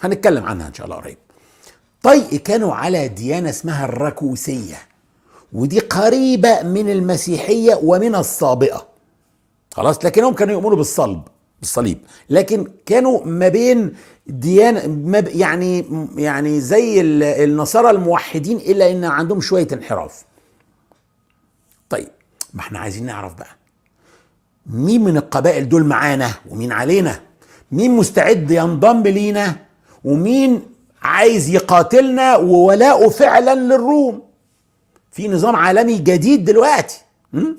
[0.02, 1.16] هنتكلم عنها إن شاء الله قريب.
[2.02, 4.76] طيء كانوا على ديانة اسمها الركوسية
[5.52, 8.89] ودي قريبة من المسيحية ومن الصابئه
[9.74, 11.22] خلاص لكنهم كانوا يؤمنوا بالصلب
[11.60, 11.98] بالصليب.
[12.30, 13.94] لكن كانوا ما بين
[14.26, 15.84] ديانة يعني
[16.16, 17.00] يعني زي
[17.44, 20.24] النصارى الموحدين إلا إن عندهم شوية انحراف.
[21.90, 22.08] طيب
[22.54, 23.56] ما إحنا عايزين نعرف بقى.
[24.66, 27.20] مين من القبائل دول معانا ومين علينا؟
[27.72, 29.56] مين مستعد ينضم لينا؟
[30.04, 30.62] ومين
[31.02, 34.22] عايز يقاتلنا وولاؤه فعلا للروم؟
[35.12, 37.00] في نظام عالمي جديد دلوقتي.
[37.32, 37.56] طيب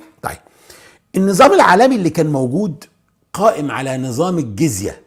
[1.17, 2.83] النظام العالمي اللي كان موجود
[3.33, 5.01] قائم على نظام الجزية.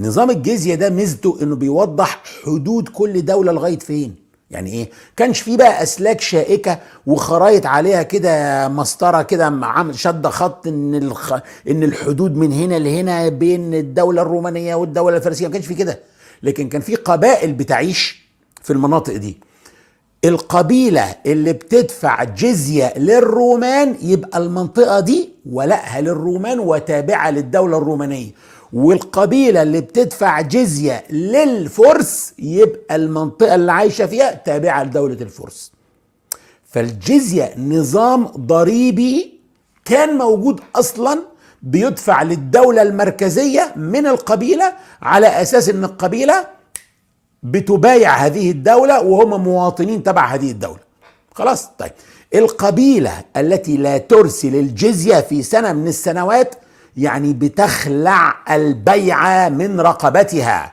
[0.00, 4.14] نظام الجزية ده ميزته إنه بيوضح حدود كل دولة لغاية فين.
[4.50, 10.94] يعني إيه؟ كانش فيه بقى أسلاك شائكة وخرايط عليها كده مسطرة كده شد خط إن
[10.94, 11.32] الخ...
[11.70, 15.46] إن الحدود من هنا لهنا بين الدولة الرومانية والدولة الفارسية.
[15.46, 16.00] ما كانش في كده.
[16.42, 18.26] لكن كان في قبائل بتعيش
[18.62, 19.38] في المناطق دي.
[20.28, 28.30] القبيلة اللي بتدفع جزية للرومان يبقى المنطقة دي ولائها للرومان وتابعة للدولة الرومانية.
[28.72, 35.72] والقبيلة اللي بتدفع جزية للفرس يبقى المنطقة اللي عايشة فيها تابعة لدولة الفرس.
[36.64, 39.40] فالجزية نظام ضريبي
[39.84, 41.18] كان موجود أصلا
[41.62, 46.55] بيدفع للدولة المركزية من القبيلة على أساس إن القبيلة
[47.50, 50.78] بتبايع هذه الدولة وهم مواطنين تبع هذه الدولة.
[51.34, 51.92] خلاص طيب.
[52.34, 56.54] القبيلة التي لا ترسل الجزية في سنة من السنوات
[56.96, 60.72] يعني بتخلع البيعه من رقبتها.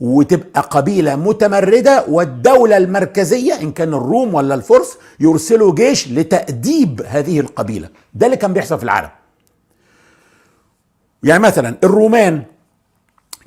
[0.00, 7.88] وتبقى قبيلة متمردة والدولة المركزية إن كان الروم ولا الفرس يرسلوا جيش لتأديب هذه القبيلة.
[8.14, 9.08] ده اللي كان بيحصل في العالم.
[11.22, 12.42] يعني مثلا الرومان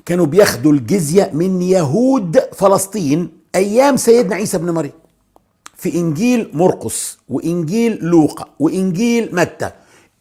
[0.06, 4.92] كانوا بياخدوا الجزية من يهود فلسطين أيام سيدنا عيسى بن مريم.
[5.76, 9.70] في إنجيل مرقس وإنجيل لوقا وإنجيل متى.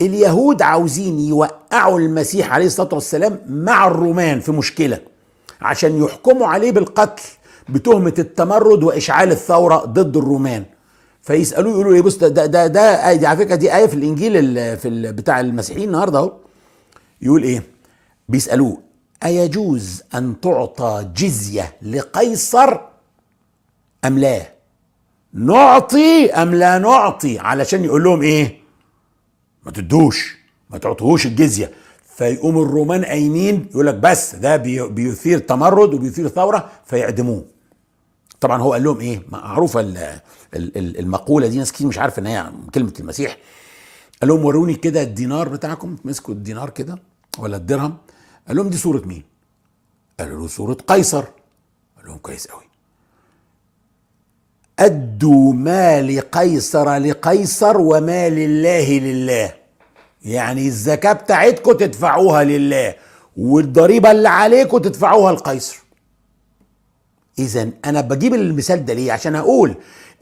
[0.01, 4.99] اليهود عاوزين يوقعوا المسيح عليه الصلاة والسلام مع الرومان في مشكلة
[5.61, 7.23] عشان يحكموا عليه بالقتل
[7.69, 10.63] بتهمة التمرد وإشعال الثورة ضد الرومان.
[11.21, 14.33] فيسألوه يقولوا إيه بص ده ده ده, ده دي على فكرة دي آية في الإنجيل
[14.77, 16.31] في بتاع المسيحيين النهارده أهو.
[17.21, 17.63] يقول إيه؟
[18.29, 18.77] بيسألوه
[19.25, 22.77] أيجوز أن تعطى جزية لقيصر
[24.05, 24.53] أم لا؟
[25.33, 28.59] نعطي أم لا نعطي؟ علشان يقول لهم إيه؟
[29.65, 30.35] ما تدوش
[30.69, 31.71] ما تعطوهوش الجزية.
[32.15, 34.55] فيقوم الرومان قايمين يقول لك بس ده
[34.87, 37.45] بيثير تمرد وبيثير ثورة فيعدموه.
[38.41, 39.93] طبعا هو قال لهم إيه؟ معروفة
[40.53, 43.37] المقولة دي ناس كتير مش عارفة إن هي كلمة المسيح.
[44.21, 46.99] قال لهم وروني كده الدينار بتاعكم مسكوا الدينار كده
[47.39, 47.97] ولا الدرهم
[48.49, 49.23] قال لهم دي صورة مين؟
[50.19, 51.23] قالوا له صورة قيصر.
[51.97, 52.63] قال لهم كويس قوي.
[54.79, 59.53] أدوا ما لقيصر لقيصر وما لله لله.
[60.25, 62.95] يعني الزكاة بتاعتكم تدفعوها لله
[63.37, 65.77] والضريبة اللي عليكم تدفعوها لقيصر.
[67.39, 69.75] اذا أنا بجيب المثال ده ليه؟ عشان أقول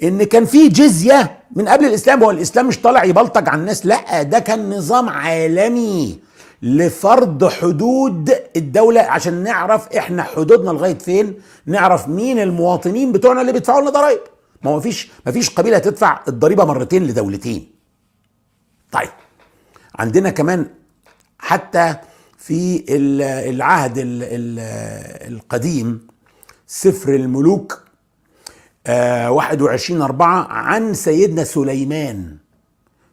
[0.04, 4.24] إن كان في جزية من قبل الإسلام هو الإسلام مش طالع يبلطج على الناس لا
[4.24, 6.27] ده كان نظام عالمي.
[6.62, 13.82] لفرض حدود الدولة عشان نعرف إحنا حدودنا لغاية فين نعرف مين المواطنين بتوعنا اللي بيدفعوا
[13.82, 14.20] لنا ضرائب.
[14.64, 17.72] ما هو مفيش مفيش قبيلة تدفع الضريبة مرتين لدولتين.
[18.92, 19.10] طيب
[19.96, 20.68] عندنا كمان
[21.40, 21.96] حتى
[22.38, 22.84] في
[23.50, 23.94] العهد
[25.28, 26.08] القديم
[26.68, 27.84] سفر الملوك
[28.88, 32.38] 21 أربعة عن سيدنا سليمان.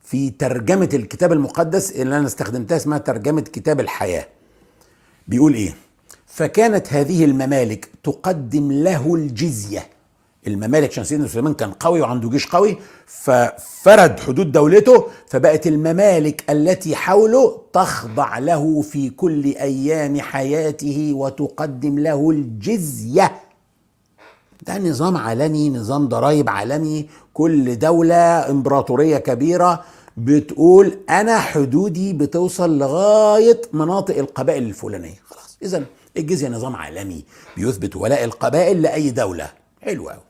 [0.04, 4.26] في ترجمة الكتاب المقدس اللي أنا استخدمتها اسمها ترجمة كتاب الحياة.
[5.28, 5.74] بيقول إيه؟
[6.26, 9.86] فكانت هذه الممالك تقدم له الجزية.
[10.46, 16.96] الممالك عشان سيدنا سليمان كان قوي وعنده جيش قوي ففرد حدود دولته فبقت الممالك التي
[16.96, 23.32] حوله تخضع له في كل أيام حياته وتقدم له الجزية.
[24.66, 27.08] ده نظام عالمي نظام ضرائب عالمي.
[27.34, 29.84] كل دولة امبراطورية كبيرة
[30.16, 35.14] بتقول أنا حدودي بتوصل لغاية مناطق القبائل الفلانية.
[35.30, 35.84] خلاص إذا
[36.16, 37.24] الجزية نظام عالمي
[37.56, 39.50] بيثبت ولاء القبائل لأي دولة.
[39.82, 40.20] حلو أوي.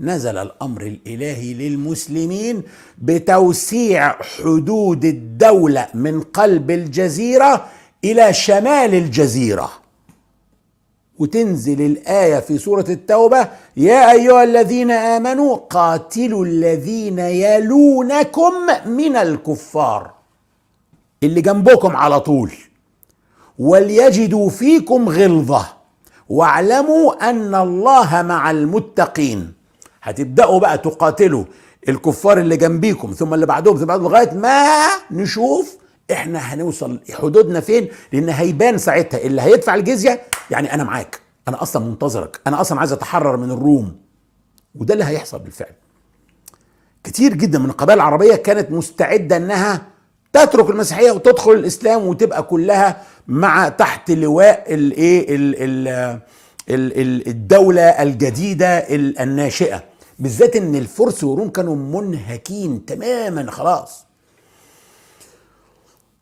[0.00, 2.62] نزل الأمر الإلهي للمسلمين
[2.98, 7.66] بتوسيع حدود الدولة من قلب الجزيرة
[8.04, 9.79] إلى شمال الجزيرة.
[11.20, 18.52] وتنزل الآية في سورة التوبة يا أيها الذين آمنوا قاتلوا الذين يلونكم
[18.86, 20.10] من الكفار.
[21.22, 22.52] اللي جنبكم على طول.
[23.58, 25.66] وليجدوا فيكم غلظة.
[26.28, 29.52] واعلموا أن الله مع المتقين.
[30.02, 31.44] هتبدأوا بقى تقاتلوا
[31.88, 34.76] الكفار اللي جنبيكم ثم اللي بعدهم ثم بعدهم لغاية ما
[35.10, 35.76] نشوف
[36.12, 39.20] إحنا هنوصل حدودنا فين؟ لأن هيبان ساعتها.
[39.20, 40.20] اللي هيدفع الجزية
[40.50, 41.20] يعني أنا معاك.
[41.48, 42.40] أنا أصلا منتظرك.
[42.46, 43.96] أنا أصلا عايز أتحرر من الروم.
[44.74, 45.72] وده اللي هيحصل بالفعل.
[47.04, 49.82] كتير جدا من القبائل العربية كانت مستعدة إنها
[50.32, 55.26] تترك المسيحية وتدخل الإسلام وتبقى كلها مع تحت لواء الايه
[57.30, 58.66] الدولة الجديدة
[59.22, 59.82] الناشئة.
[60.18, 64.06] بالذات إن الفرس والروم كانوا منهكين تماما خلاص.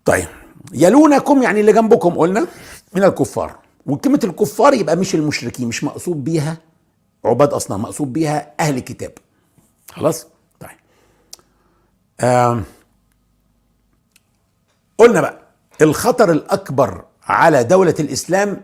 [0.09, 0.27] طيب.
[0.73, 2.47] يلونكم يعني اللي جنبكم قلنا
[2.95, 3.59] من الكفار.
[3.87, 6.57] وكلمة الكفار يبقى مش المشركين مش مقصود بيها
[7.25, 9.13] عباد أصنام مقصود بيها أهل الكتاب.
[9.91, 10.27] خلاص؟
[10.61, 10.71] طيب.
[12.21, 12.63] آه.
[14.99, 15.39] قلنا بقى
[15.83, 18.63] الخطر الأكبر على دولة الإسلام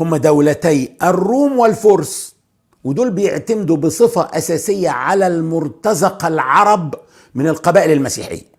[0.00, 2.36] هم دولتي الروم والفرس.
[2.84, 6.94] ودول بيعتمدوا بصفة أساسية على المرتزقة العرب
[7.34, 8.55] من القبائل المسيحية.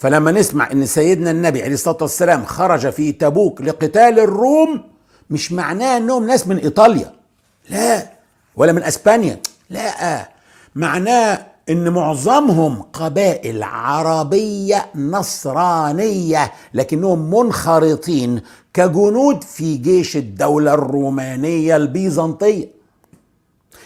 [0.00, 4.82] فلما نسمع إن سيدنا النبي عليه الصلاة والسلام خرج في تبوك لقتال الروم
[5.30, 7.12] مش معناه إنهم ناس من إيطاليا.
[7.70, 8.06] لا
[8.56, 9.40] ولا من إسبانيا.
[9.70, 10.28] لا
[10.74, 18.40] معناه إن معظمهم قبائل عربية نصرانية لكنهم منخرطين
[18.74, 22.68] كجنود في جيش الدولة الرومانية البيزنطية.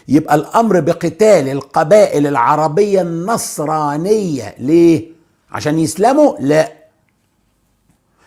[0.09, 5.14] يبقى الأمر بقتال القبائل العربية النصرانية ليه؟
[5.55, 6.73] عشان يسلموا؟ لا.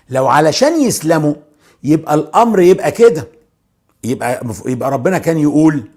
[0.09, 1.33] لو علشان يسلموا
[1.83, 3.27] يبقى الأمر يبقى كده.
[4.03, 5.89] يبقى يبقى ربنا كان يقول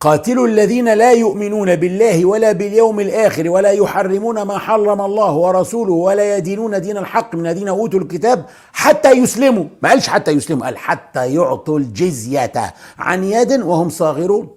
[0.00, 6.36] قاتلوا الذين لا يؤمنون بالله ولا باليوم الآخر ولا يحرمون ما حرم الله ورسوله ولا
[6.36, 9.64] يدينون دين الحق من الذين أوتوا الكتاب حتى يسلموا.
[9.82, 14.56] ما قالش حتى يسلموا قال حتى يعطوا الجزية عن يد وهم صاغرون.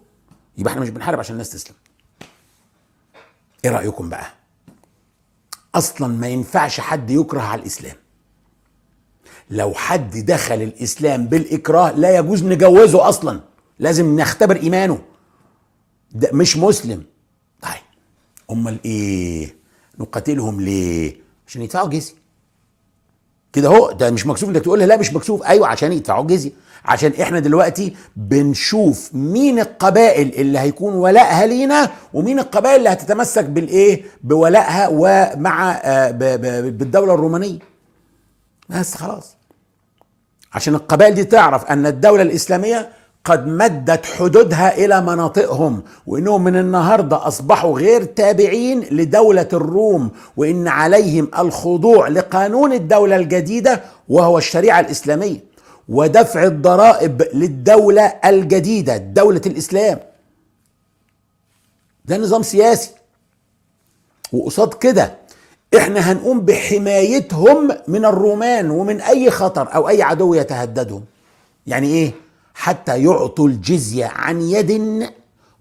[0.58, 1.76] يبقى إحنا مش بنحارب عشان الناس تسلم.
[3.66, 4.37] إيه رأيكم بقى؟
[5.78, 7.96] أصلا ما ينفعش حد يكره على الإسلام.
[9.50, 13.42] لو حد دخل الإسلام بالإكراه لا يجوز نجوزه أصلا.
[13.80, 15.00] لازم نختبر إيمانه.
[16.12, 17.04] ده مش مسلم.
[17.62, 17.82] طيب
[18.52, 19.56] أمال إيه؟
[20.00, 21.16] نقاتلهم ليه؟
[21.48, 22.14] عشان يدفعوا جزية.
[23.54, 25.44] كده اهو ده مش مكسوف إنك تقول لا مش مكسوف.
[25.44, 26.52] أيوه عشان يدفعوا جزية.
[26.88, 34.04] عشان إحنا دلوقتي بنشوف مين القبائل اللي هيكون ولائها لينا ومين القبائل اللي هتتمسك بالإيه؟
[34.24, 36.12] بولائها ومع آه
[36.70, 37.60] بالدولة الرومانية.
[38.70, 39.36] بس خلاص.
[40.54, 42.90] عشان القبائل دي تعرف أن الدولة الإسلامية
[43.26, 51.28] قد مدت حدودها إلى مناطقهم وإنهم من النهارده أصبحوا غير تابعين لدولة الروم وإن عليهم
[51.40, 55.47] الخضوع لقانون الدولة الجديدة وهو الشريعة الإسلامية.
[55.90, 60.00] ودفع الضرائب للدولة الجديدة دولة الإسلام.
[62.06, 62.92] ده نظام سياسي.
[64.34, 65.16] وقصاد كده
[65.78, 71.04] إحنا هنقوم بحمايتهم من الرومان ومن أي خطر أو أي عدو يتهددهم.
[71.68, 72.12] يعني إيه؟
[72.54, 75.04] حتى يعطوا الجزية عن يد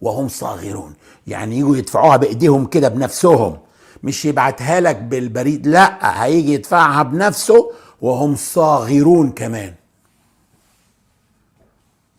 [0.00, 0.94] وهم صاغرون.
[1.26, 3.58] يعني يجوا يدفعوها بإيديهم كده بنفسهم.
[4.02, 7.70] مش يبعتها لك بالبريد لأ هيجي يدفعها بنفسه
[8.02, 9.74] وهم صاغرون كمان.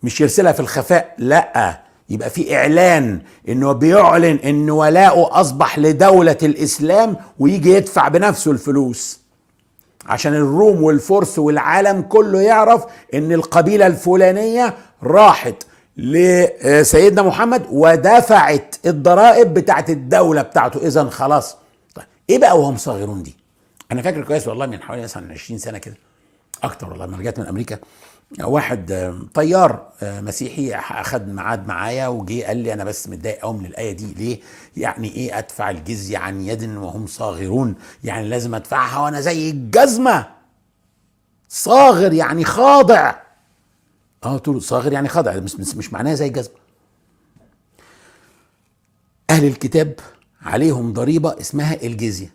[0.04, 1.80] مش يرسلها في الخفاء لا.
[2.10, 9.20] يبقى في إعلان انه بيعلن إن ولاؤه أصبح لدولة الإسلام ويجي يدفع بنفسه الفلوس.
[10.06, 15.56] عشان الروم والفرس والعالم كله يعرف إن القبيلة الفلانية راحت
[15.98, 20.88] لسيدنا محمد ودفعت الضرائب بتاعت الدولة بتاعته.
[20.88, 21.58] اذا خلاص.
[21.96, 23.36] طيب إيه بقى وهم صاغرون دي؟
[23.92, 25.96] أنا فاكر كويس والله من حوالي مثلا 20 سنة كده
[26.64, 27.78] أكتر والله لما رجعت من أمريكا.
[28.40, 33.92] واحد طيار مسيحي اخذ ميعاد معايا وجي قال لي أنا بس متضايق قوي من الآية
[33.92, 34.14] دي.
[34.14, 34.40] ليه؟
[34.78, 40.28] يعني إيه أدفع الجزية عن يد وهم صاغرون؟ يعني لازم أدفعها وأنا زي الجزمة.
[41.50, 43.16] صاغر يعني خاضع.
[44.24, 46.56] آه قلت له صاغر يعني خاضع مش مش معناها زي الجزمة.
[49.30, 50.00] أهل الكتاب
[50.42, 52.34] عليهم ضريبة اسمها الجزية.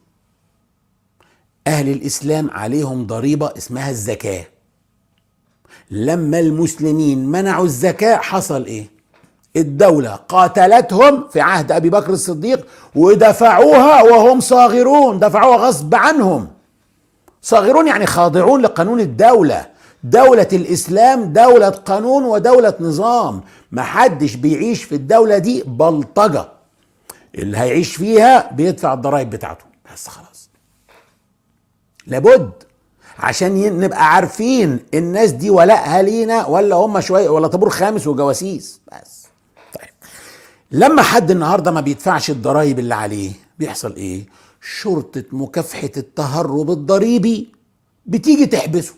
[1.66, 4.46] أهل الإسلام عليهم ضريبة اسمها الزكاة.
[5.92, 8.90] لما المسلمين منعوا الزكاة حصل إيه؟
[9.56, 16.48] الدولة قاتلتهم في عهد أبي بكر الصديق ودفعوها وهم صاغرون دفعوها غصب عنهم.
[17.42, 19.66] صاغرون يعني خاضعون لقانون الدولة.
[20.04, 23.40] دولة الإسلام دولة قانون ودولة نظام.
[23.72, 26.48] محدش بيعيش في الدولة دي بلطجة.
[27.34, 29.64] اللي هيعيش فيها بيدفع الضرائب بتاعته.
[29.94, 30.50] بس خلاص.
[32.06, 32.52] لابد
[33.18, 38.80] عشان نبقى عارفين الناس دي ولائها لينا ولا هم شوية ولا طابور خامس وجواسيس.
[38.92, 39.26] بس.
[39.78, 39.90] طيب.
[40.70, 44.26] لما حد النهارده ما بيدفعش الضرايب اللي عليه بيحصل إيه؟
[44.60, 47.52] شرطة مكافحة التهرب الضريبي
[48.06, 48.94] بتيجي تحبسه.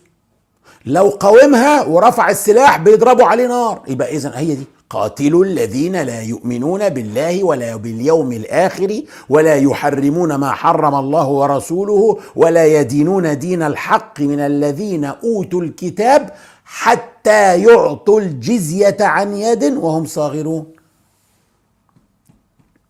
[0.86, 3.82] لو قاومها ورفع السلاح بيضربوا عليه نار.
[3.88, 4.64] يبقى اذا هي دي.
[4.90, 12.66] قاتلوا الذين لا يؤمنون بالله ولا باليوم الآخر ولا يحرمون ما حرم الله ورسوله ولا
[12.66, 16.30] يدينون دين الحق من الذين أوتوا الكتاب
[16.64, 20.66] حتى يعطوا الجزية عن يد وهم صاغرون.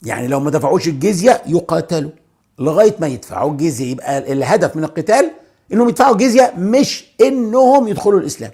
[0.02, 2.10] يعني لو ما دفعوش الجزية يقاتلوا.
[2.58, 5.30] لغاية ما يدفعوا الجزية يبقى الهدف من القتال
[5.72, 8.50] إنهم يدفعوا الجزية مش إنهم يدخلوا الإسلام.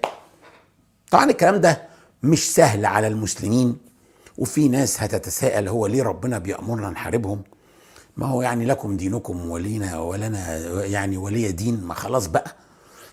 [1.11, 1.90] طبعا الكلام ده
[2.23, 3.77] مش سهل على المسلمين
[4.37, 7.41] وفي ناس هتتساءل هو ليه ربنا بيأمرنا نحاربهم؟
[8.17, 12.55] ما هو يعني لكم دينكم ولينا ولنا يعني ولي دين ما خلاص بقى.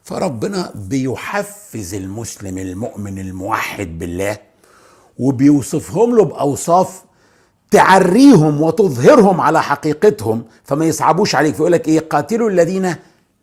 [0.03, 4.39] فربنا بيحفز المسلم المؤمن الموحد بالله
[5.19, 7.03] وبيوصفهم له بأوصاف
[7.71, 10.45] تعريهم وتظهرهم على حقيقتهم.
[10.65, 12.95] فما يصعبوش عليك فيقول لك إيه؟ قاتلوا الذين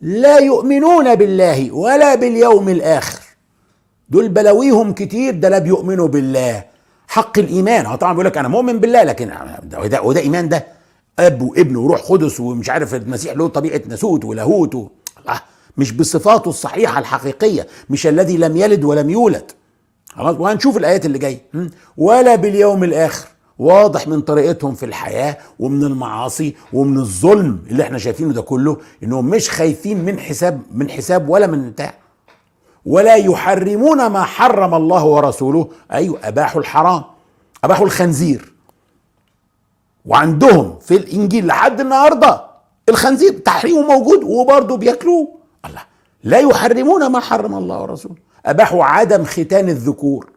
[0.01, 3.19] لا يؤمنون بالله ولا باليوم الآخر.
[4.09, 6.63] دول بلاويهم كتير ده لا بيؤمنوا بالله.
[7.07, 7.85] حق الإيمان.
[7.85, 9.31] هو طبعا بيقول لك أنا مؤمن بالله لكن
[9.63, 10.65] ده ده, وده إيمان ده
[11.19, 14.87] أب وابن وروح قدس ومش عارف المسيح له طبيعة ناسوت ولاهوت و...
[15.21, 15.41] الله
[15.77, 19.51] مش بصفاته الصحيحة الحقيقية مش الذي لم يلد ولم يولد.
[20.09, 21.39] خلاص؟ وهنشوف الآيات اللي جاية?
[21.97, 23.27] ولا باليوم الآخر.
[23.59, 29.25] واضح من طريقتهم في الحياة ومن المعاصي ومن الظلم اللي إحنا شايفينه ده كله إنهم
[29.25, 31.93] مش خايفين من حساب من حساب ولا من بتاع.
[32.85, 35.67] ولا يحرمون ما حرم الله ورسوله.
[35.91, 37.03] أيوه اباحوا الحرام
[37.63, 38.53] اباحوا الخنزير.
[40.05, 42.45] وعندهم في الإنجيل لحد النهارده
[42.89, 45.27] الخنزير تحريمه موجود وبرضه بياكلوه.
[45.65, 45.81] الله
[46.23, 48.15] لا يحرمون ما حرم الله ورسوله.
[48.45, 50.29] أباحوا عدم ختان الذكور.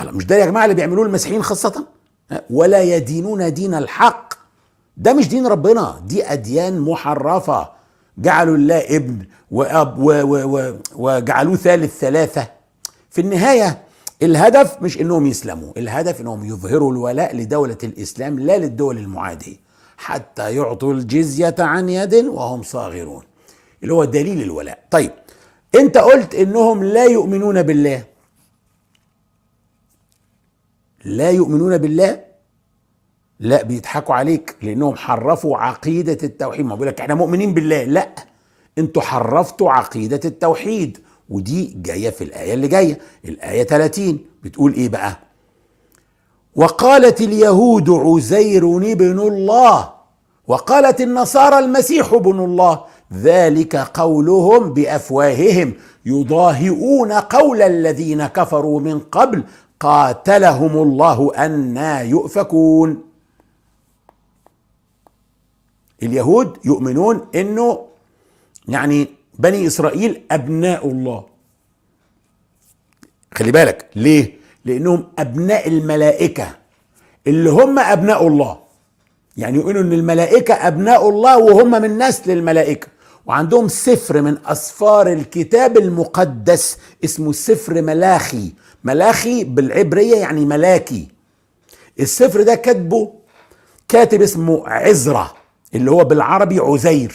[0.00, 1.86] الله مش ده يا جماعة اللي بيعملوه المسيحيين خاصة؟
[2.50, 4.34] ولا يدينون دين الحق.
[4.96, 7.77] ده مش دين ربنا دي أديان محرفة.
[8.18, 12.50] جعلوا الله ابن وأب و و و وجعلوه ثالث ثلاثة.
[13.10, 13.82] في النهاية
[14.22, 19.56] الهدف مش إنهم يسلموا الهدف إنهم يظهروا الولاء لدولة الإسلام لا للدول المعادية
[19.96, 23.22] حتى يعطوا الجزية عن يد وهم صاغرون.
[23.82, 24.78] اللي هو دليل الولاء.
[24.90, 25.12] طيب
[25.74, 28.04] أنت قلت إنهم لا يؤمنون بالله.
[31.04, 32.27] لا يؤمنون بالله؟
[33.40, 36.66] لا بيضحكوا عليك لأنهم حرفوا عقيدة التوحيد.
[36.66, 37.84] ما بيقول لك إحنا مؤمنين بالله.
[37.84, 38.08] لا
[38.78, 40.98] أنتوا حرفتوا عقيدة التوحيد.
[41.28, 45.18] ودي جاية في الآية اللي جاية الآية 30 بتقول إيه بقى؟
[46.56, 49.90] وقالت اليهود عزير ابن الله.
[50.48, 52.84] وقالت النصارى المسيح ابن الله.
[53.12, 55.74] ذلك قولهم بأفواههم.
[56.06, 59.44] يضاهئون قول الذين كفروا من قبل.
[59.80, 63.07] قاتلهم الله أنا يؤفكون.
[66.02, 67.84] اليهود يؤمنون إنه
[68.68, 69.06] يعني
[69.38, 71.24] بني إسرائيل أبناء الله.
[73.34, 73.86] خلي بالك.
[73.96, 76.56] ليه؟ لأنهم أبناء الملائكة
[77.26, 78.58] اللي هم أبناء الله.
[79.36, 82.88] يعني يؤمنوا إن الملائكة أبناء الله وهم من نسل الملائكه
[83.26, 88.52] وعندهم سفر من اسفار الكتاب المقدس اسمه سفر ملاخي.
[88.84, 91.08] ملاخي بالعبرية يعني ملاكي.
[92.00, 93.12] السفر ده كاتبه
[93.88, 95.34] كاتب اسمه عزرة
[95.74, 97.14] اللي هو بالعربي عزير.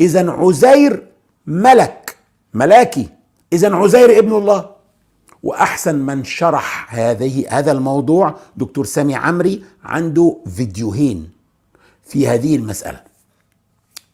[0.00, 1.06] اذا عزير
[1.46, 2.16] ملك
[2.54, 3.08] ملاكي.
[3.52, 4.70] اذا عزير ابن الله.
[5.42, 11.30] وأحسن من شرح هذه هذا الموضوع دكتور سامي عمري عنده فيديوهين
[12.04, 13.00] في هذه المسألة.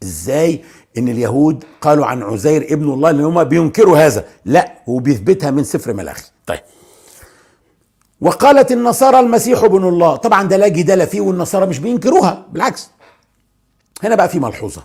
[0.03, 0.65] إزاي
[0.99, 4.25] إن اليهود قالوا عن عزير ابن الله؟ لأن هم بينكروا هذا.
[4.45, 6.25] لا هو بيثبتها من سفر ملاخي.
[6.47, 6.61] طيب.
[8.21, 10.17] وقالت النصارى المسيح ابن الله.
[10.17, 12.47] طبعا ده لا جدال فيه والنصارى مش بينكروها.
[12.53, 12.91] بالعكس.
[14.03, 14.83] هنا بقى في ملحوظة.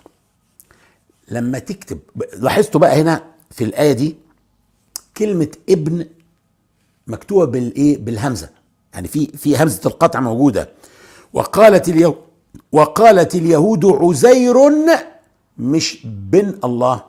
[1.28, 2.00] لما تكتب
[2.38, 4.16] لاحظتوا بقى هنا في الآية دي
[5.18, 6.06] كلمة ابن
[7.08, 8.50] مكتوبة بالإيه؟ بالهمزة.
[8.94, 10.70] يعني في في همزة القطع موجودة.
[11.34, 12.18] وقالت اليهود
[12.72, 14.56] وقالت اليهود عزير
[15.58, 17.04] مش بن الله.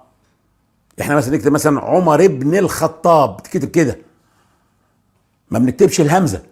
[1.00, 3.42] إحنا مثلا نكتب مثلا عمر ابن الخطاب.
[3.42, 3.98] تكتب كده.
[5.50, 6.42] ما بنكتبش الهمزة.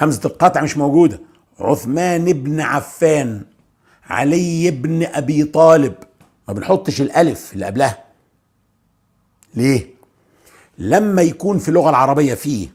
[0.00, 1.20] همزة القطع مش موجودة.
[1.60, 3.44] عثمان بن عفان.
[4.10, 5.94] علي بن أبي طالب.
[6.48, 8.04] ما بنحطش الألف اللي قبلها.
[9.54, 9.86] ليه؟
[10.78, 12.68] لما يكون في اللغة العربية فيه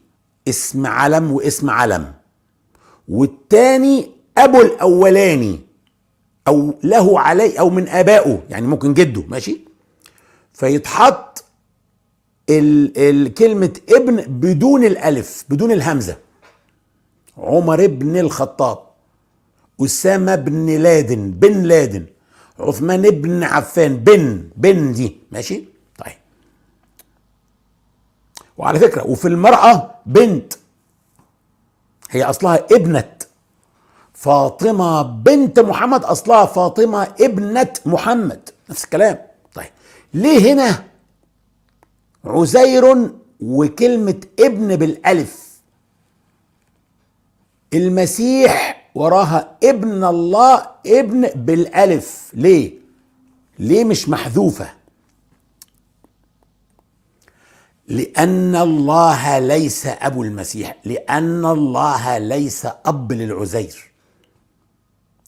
[0.48, 2.14] اسم علم واسم علم
[3.08, 5.60] والتاني أبو الأولاني
[6.48, 9.60] أو له علي أو من آبائه يعني ممكن جده ماشي؟
[10.54, 11.44] فيتحط
[12.50, 16.18] الكلمة ابن بدون الألف بدون الهمزة.
[17.38, 18.91] عمر بن الخطاب.
[19.86, 22.06] أسامة بن لادن بن لادن.
[22.60, 25.18] عثمان بن عفان بن بن دي.
[25.32, 25.64] ماشي؟
[25.98, 26.18] طيب.
[28.58, 30.54] وعلى فكرة وفي المرأة بنت.
[32.10, 33.12] هي أصلها ابنة.
[34.14, 38.50] فاطمة بنت محمد أصلها فاطمة ابنة محمد.
[38.70, 39.18] نفس الكلام.
[39.54, 39.70] طيب.
[40.14, 40.84] ليه هنا
[42.26, 45.52] عزير وكلمة ابن بالألف؟
[47.74, 52.74] المسيح وراها ابن الله ابن بالألف ليه؟
[53.60, 54.70] ليه مش محذوفة؟
[57.88, 63.92] لأن الله ليس أبو المسيح لأن الله ليس أب للعزير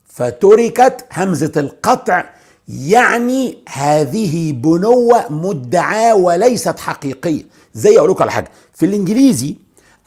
[0.07, 2.29] فتركت همزة القطع
[2.67, 7.43] يعني هذه بنوة مدعاة وليست حقيقية
[7.73, 9.55] زي أقول لكم على حاجة في الإنجليزي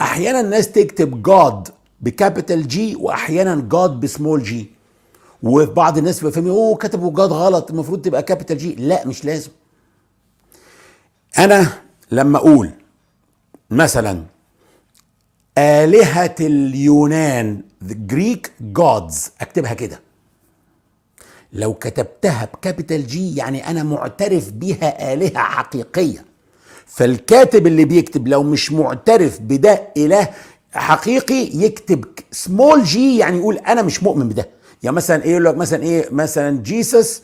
[0.01, 1.69] أحيانا الناس تكتب god
[2.01, 4.71] ب capital G وأحيانا جاد بسمول جي
[5.43, 9.51] وبعض الناس بيفهموا أوه كتبوا god غلط المفروض تبقى capital G لا مش لازم.
[11.39, 11.73] أنا
[12.11, 12.71] لما أقول
[13.71, 14.23] مثلا
[15.59, 20.01] آلهة اليونان the Greek gods أكتبها كده.
[21.53, 26.25] لو كتبتها ب capital G يعني أنا معترف بها آلهة حقيقية.
[26.87, 30.29] فالكاتب اللي بيكتب لو مش معترف بده إله
[30.73, 34.49] حقيقي يكتب small g يعني يقول أنا مش مؤمن بده.
[34.83, 37.23] يعني مثلا إيه يقول لك مثلا إيه؟ مثلا Jesus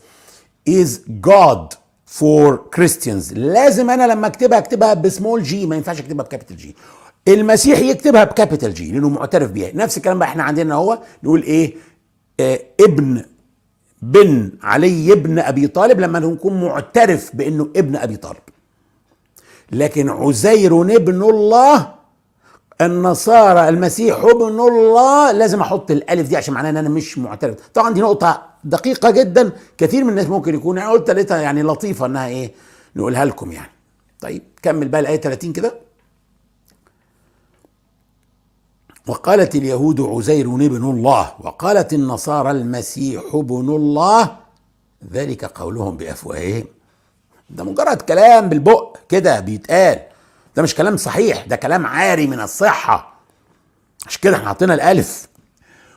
[0.69, 1.67] is god
[2.05, 6.57] for Christians لازم أنا لما أكتبها أكتبها ب small g ما ينفعش أكتبها ب capital
[6.57, 6.75] G
[7.27, 9.71] المسيح يكتبها ب capital G لأنه معترف بيها.
[9.75, 11.73] نفس الكلام بقى إحنا عندنا هو نقول إيه؟
[12.39, 13.23] آه ابن
[14.01, 18.37] بن علي ابن أبي طالب لما نكون معترف بأنه ابن أبي طالب.
[19.71, 21.93] لكن عزير ابن الله
[22.85, 27.93] النصارى المسيح ابن الله لازم أحط الألف دي عشان معناها إن أنا مش معترف طبعا
[27.93, 29.51] دي نقطة دقيقة جدا.
[29.77, 32.51] كثير من الناس ممكن يكون قلت لقيتها يعني لطيفة إنها إيه
[32.95, 33.71] نقولها لكم يعني.
[34.21, 35.73] طيب كمل بقى الآية 30 كده.
[39.07, 44.35] وقالت اليهود عزير ابن الله وقالت النصارى المسيح ابن الله
[45.11, 46.63] ذلك قولهم بأفواههم.
[47.49, 49.99] ده مجرد كلام بالبق كده بيتقال.
[50.55, 53.13] ده مش كلام صحيح ده كلام عاري من الصحة.
[54.07, 55.27] عشان كده إحنا حاطين الألف.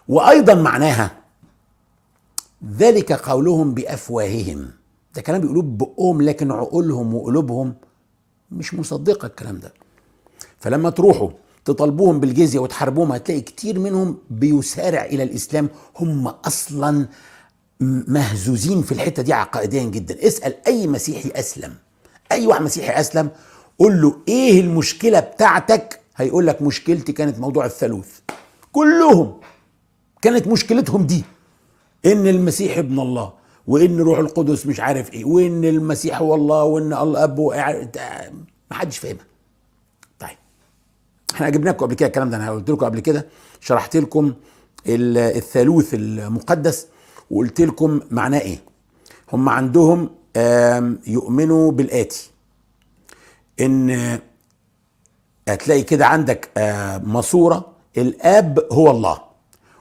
[0.09, 1.11] وأيضا معناها
[2.76, 4.70] ذلك قولهم بأفواههم.
[5.14, 7.74] ده كلام بيقولوه ببقهم لكن عقولهم وقلوبهم
[8.50, 9.72] مش مصدقة الكلام ده.
[10.61, 11.30] فلما تروحوا
[11.64, 15.68] تطالبوهم بالجزية وتحاربوهم هتلاقي كتير منهم بيسارع إلى الإسلام.
[15.96, 17.07] هم أصلا
[17.80, 20.26] مهزوزين في الحتة دي عقائديا جدا.
[20.26, 21.74] اسأل أي مسيحي أسلم.
[22.32, 23.30] أي واحد مسيحي أسلم
[23.79, 28.18] قول له إيه المشكلة بتاعتك؟ هيقول لك مشكلتي كانت موضوع الثالوث.
[28.72, 29.41] كلهم
[30.22, 31.24] كانت مشكلتهم دي.
[32.07, 33.33] إن المسيح ابن الله
[33.66, 37.41] وإن روح القدس مش عارف إيه وإن المسيح هو الله وإن الله اب
[38.70, 39.24] ما حدش فاهمها.
[40.20, 40.37] طيب.
[41.35, 43.27] إحنا جبنا لكم قبل كده الكلام ده أنا قلت لكم قبل كده
[43.61, 44.35] شرحت لكم
[44.87, 46.87] الثالوث المقدس
[47.31, 48.59] وقلت لكم معناه إيه.
[49.33, 50.11] هم عندهم
[51.07, 52.31] يؤمنوا بالآتي.
[53.61, 54.18] إن
[55.48, 56.50] هتلاقي كده عندك
[57.04, 57.64] ماسورة
[57.96, 59.18] الآب هو الله.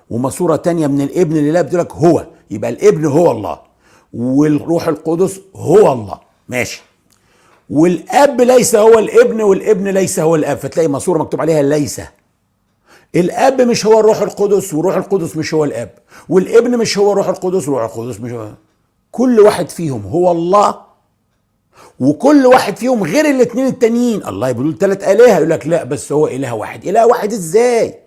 [0.10, 3.60] وماسورة تانية من الابن لله لك هو يبقى الابن هو الله.
[4.14, 6.20] والروح القدس هو الله.
[6.50, 6.84] ماشي.
[7.70, 10.58] والآب ليس هو الابن والابن ليس هو الآب.
[10.58, 12.02] فتلاقي ماسورة مكتوب عليها ليس.
[13.16, 15.90] الآب مش هو الروح القدس والروح القدس مش هو الآب.
[16.30, 18.52] والابن مش هو الروح القدس والروح القدس مش هو.
[19.12, 20.85] كل واحد فيهم هو الله.
[22.00, 24.28] وكل واحد فيهم غير الاثنين التانيين.
[24.28, 26.88] الله يقول ثلاث آلهة يقول لك لا بس هو إله واحد.
[26.88, 28.00] إله واحد إزاي؟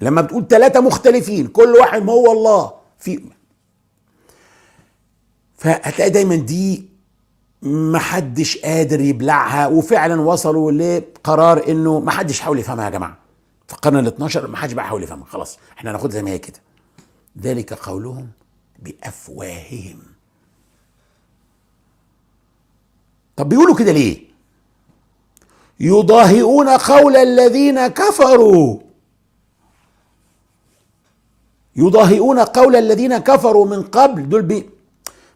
[0.00, 2.72] لما بتقول ثلاثة مختلفين كل واحد ما هو الله.
[2.98, 3.20] في
[5.56, 6.88] فهتلاقي دايما دي
[7.62, 13.18] محدش قادر يبلعها وفعلا وصلوا لقرار إنه محدش حاول يفهمها يا جماعة.
[13.68, 15.26] في القرن ال 12 محدش بقى حاول يفهمها.
[15.26, 16.60] خلاص إحنا هناخدها زي ما هي كده.
[17.42, 18.28] ذلك قولهم
[18.78, 19.98] بأفواههم.
[23.36, 24.18] طب بيقولوا كده ليه؟
[25.80, 28.78] يضاهئون قول الذين كفروا.
[31.76, 34.28] يضاهئون قول الذين كفروا من قبل.
[34.28, 34.66] دول بي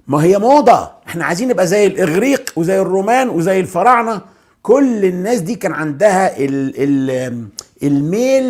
[0.09, 0.91] ما هي موضة.
[1.09, 4.21] إحنا عايزين نبقى زي الإغريق وزي الرومان وزي الفراعنة.
[4.63, 7.47] كل الناس دي كان عندها ال ال
[7.83, 8.45] الميل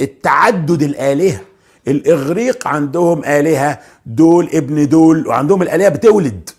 [0.00, 1.40] للتعدد الآلهة.
[1.88, 6.50] الإغريق عندهم آلهة دول ابن دول وعندهم الآلهة بتولد.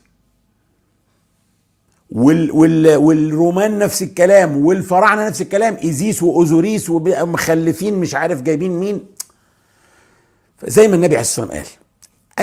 [2.11, 9.05] وال وال والرومان نفس الكلام والفراعنة نفس الكلام إيزيس وأوزوريس ومخلفين مش عارف جايبين مين.
[10.63, 11.73] زي ما النبي عليه الصلاة والسلام قال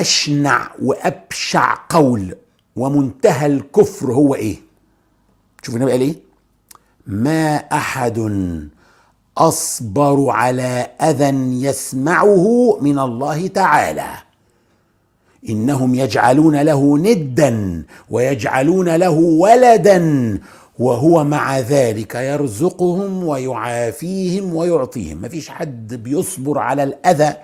[0.03, 2.35] أشنع وأبشع قول
[2.77, 4.57] ومنتهى الكفر هو إيه؟
[5.63, 6.15] شوف النبي قال إيه؟
[7.07, 8.19] ما أحد
[9.39, 11.29] أصبر على أذى
[11.67, 14.09] يسمعه من الله تعالى.
[15.49, 20.01] إنهم يجعلون له ندا ويجعلون له ولدا
[20.79, 25.23] وهو مع ذلك يرزقهم ويعافيهم ويعطيهم.
[25.23, 27.35] مفيش حد بيصبر على الأذى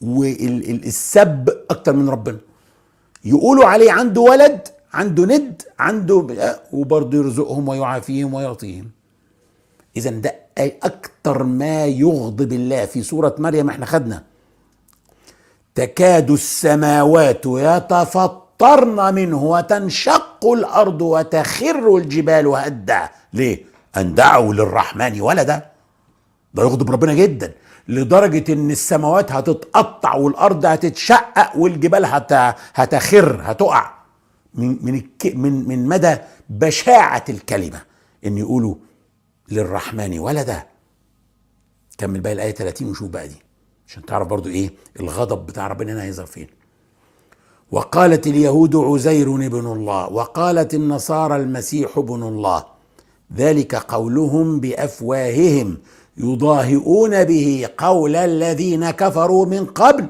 [0.00, 2.38] والسب أكتر من ربنا.
[3.24, 6.26] يقولوا عليه عنده ولد عنده ند عنده
[6.72, 8.90] وبرضه يرزقهم ويعافيهم ويعطيهم.
[9.96, 12.84] اذا ده أكتر ما يغضب الله.
[12.84, 14.24] في سورة مريم إحنا خدنا
[15.82, 23.08] تكاد السماوات يتفطرن منه وتنشق الأرض وتخر الجبال هدا.
[23.32, 23.64] ليه؟
[23.96, 25.66] أن دعوا للرحمن ولدا.
[26.54, 27.54] ده يغضب ربنا جدا.
[27.88, 32.32] لدرجة إن السماوات هتتقطع والأرض هتتشقق والجبال هت...
[32.74, 33.90] هتخر هتقع.
[34.54, 35.32] من من الك...
[35.36, 36.16] من من مدى
[36.48, 37.80] بشاعة الكلمة
[38.26, 38.74] إن يقولوا
[39.50, 40.62] للرحمن ولدا.
[41.98, 43.47] كمل بقى الآية 30 وشوف بقى دي.
[43.88, 44.70] عشان تعرف برضو إيه
[45.00, 46.46] الغضب بتاع ربنا هنا هيظهر فين.
[47.70, 52.64] وقالت اليهود عزير ابن الله وقالت النصارى المسيح ابن الله
[53.36, 55.78] ذلك قولهم بأفواههم
[56.16, 60.06] يضاهئون به قول الذين كفروا من قبل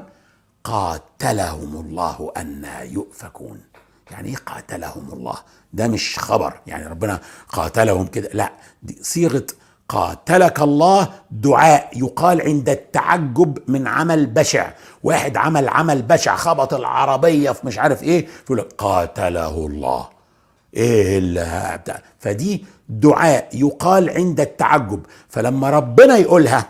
[0.63, 3.61] قاتلهم الله أنا يؤفكون.
[4.11, 5.35] يعني إيه قاتلهم الله؟
[5.73, 8.53] ده مش خبر يعني ربنا قاتلهم كده لا
[8.83, 9.45] دي صيغة
[9.89, 14.71] قاتلك الله دعاء يقال عند التعجب من عمل بشع.
[15.03, 20.07] واحد عمل عمل بشع خبط العربية في مش عارف إيه يقول قاتله الله.
[20.75, 25.05] إيه اللي بتاع فدي دعاء يقال عند التعجب.
[25.29, 26.65] فلما ربنا يقولها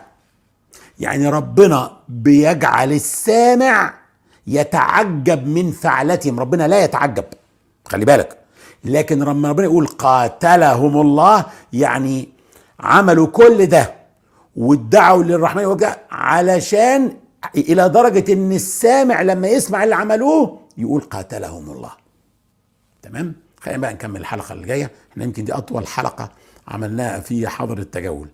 [1.00, 3.94] يعني ربنا بيجعل السامع
[4.46, 6.40] يتعجب من فعلتهم.
[6.40, 7.24] ربنا لا يتعجب
[7.88, 8.36] خلي بالك.
[8.84, 12.28] لكن لما ربنا يقول قاتلهم الله يعني
[12.80, 13.94] عملوا كل ده
[14.56, 17.16] وادعوا للرحمن وجه علشان
[17.56, 21.90] إلى درجة إن السامع لما يسمع اللي عملوه يقول قاتلهم الله.
[23.02, 24.90] تمام؟ خلينا بقى نكمل الحلقة اللي جاية.
[25.12, 26.30] إحنا يمكن دي أطول حلقة
[26.68, 28.28] عملناها في حظر التجول.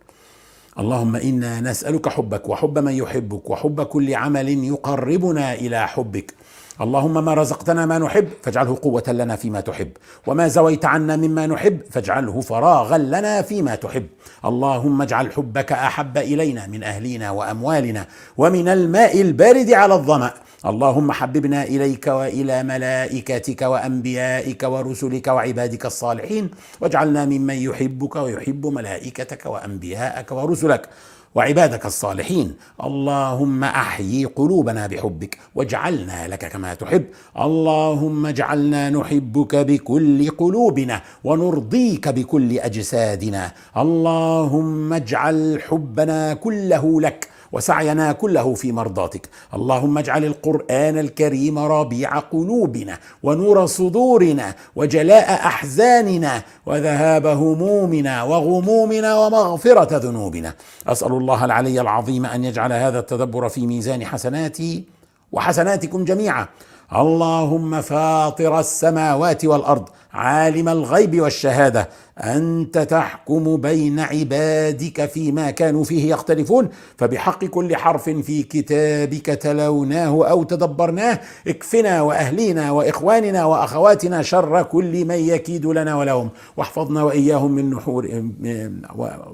[0.78, 6.34] اللهم إنا نسألك حبك وحب من يحبك وحب كل عمل يقربنا إلى حبك.
[6.80, 9.90] اللهم ما رزقتنا ما نحب فاجعله قوة لنا فيما تحب.
[10.26, 14.06] وما زويت عنا مما نحب فاجعله فراغا لنا فيما تحب.
[14.44, 18.06] اللهم اجعل حبك أحب إلينا من أهلنا وأموالنا
[18.36, 20.30] ومن الماء البارد على الظمأ.
[20.66, 26.50] اللهم حببنا إليك وإلى ملائكتك وأنبيائك ورسلك وعبادك الصالحين
[26.80, 30.88] واجعلنا ممن يحبك ويحب ملائكتك وأنبياءك ورسلك.
[31.36, 32.56] وعبادك الصالحين.
[32.84, 37.04] اللهم أحيي قلوبنا بحبك واجعلنا لك كما تحب.
[37.40, 43.52] اللهم اجعلنا نحبك بكل قلوبنا ونرضيك بكل أجسادنا.
[43.76, 49.28] اللهم اجعل حبنا كله لك وسعينا كله في مرضاتك.
[49.54, 60.54] اللهم اجعل القرآن الكريم ربيع قلوبنا ونور صدورنا وجلاء أحزاننا وذهاب همومنا وغمومنا ومغفرة ذنوبنا.
[60.86, 64.84] أسأل الله العلي العظيم أن يجعل هذا التدبر في ميزان حسناتي
[65.32, 66.46] وحسناتكم جميعا.
[66.92, 76.68] اللهم فاطر السماوات والأرض عالم الغيب والشهادة أنت تحكم بين عبادك فيما كانوا فيه يختلفون
[76.98, 85.14] فبحق كل حرف في كتابك تلوناه أو تدبرناه اكفنا وأهلينا وإخواننا وأخواتنا شر كل من
[85.14, 88.30] يكيد لنا ولهم واحفظنا وإياهم من نحور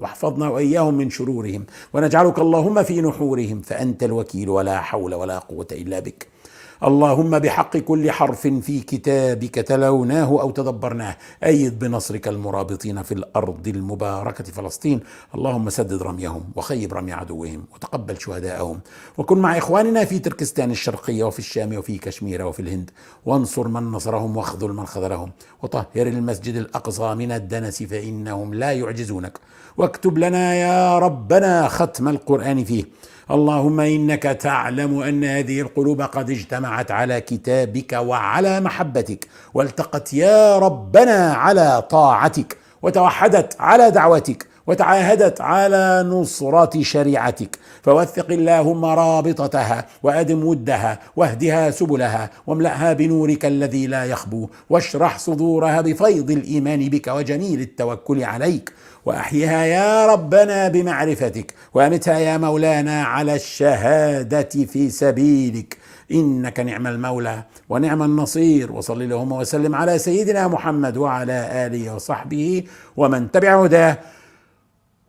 [0.00, 6.00] واحفظنا وإياهم من شرورهم ونجعلك اللهم في نحورهم فأنت الوكيل ولا حول ولا قوة إلا
[6.00, 6.41] بك.
[6.85, 11.16] اللهم بحق كل حرف في كتابك تلوناه أو تدبرناه.
[11.45, 15.01] أيد بنصرك المرابطين في الأرض المباركة فلسطين.
[15.35, 18.80] اللهم سدد رميهم وخيب رمي عدوهم وتقبل شهداءهم.
[19.18, 22.91] وكن مع إخواننا في تركستان الشرقية وفي الشام وفي كشمير وفي الهند.
[23.26, 25.30] وانصر من نصرهم واخذل من خذلهم.
[25.62, 29.39] وطهر المسجد الأقصى من الدنس فإنهم لا يعجزونك.
[29.76, 32.85] واكتب لنا يا ربنا ختم القرآن فيه.
[33.31, 41.33] اللهم إنك تعلم أن هذه القلوب قد اجتمعت على كتابك وعلى محبتك والتقت يا ربنا
[41.33, 47.59] على طاعتك وتوحدت على دعوتك وتعاهدت على نصرة شريعتك.
[47.83, 56.31] فوثق اللهم رابطتها وأدم ودها واهدها سبلها واملأها بنورك الذي لا يخبو واشرح صدورها بفيض
[56.31, 58.73] الإيمان بك وجميل التوكل عليك.
[59.07, 65.70] وأحيها يا ربنا بمعرفتك وأمتها يا مولانا على الشهادة في سبيلك.
[66.12, 68.72] إنك نعم المولى ونعم النصير.
[68.72, 72.64] وصل اللهم وسلم على سيدنا محمد وعلى آله وصحبه
[72.96, 73.98] ومن تبع هداه.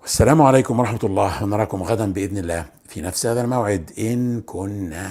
[0.01, 1.43] والسلام عليكم ورحمة الله.
[1.43, 3.91] ونراكم غدا بإذن الله في نفس هذا الموعد.
[3.99, 5.07] إن كنا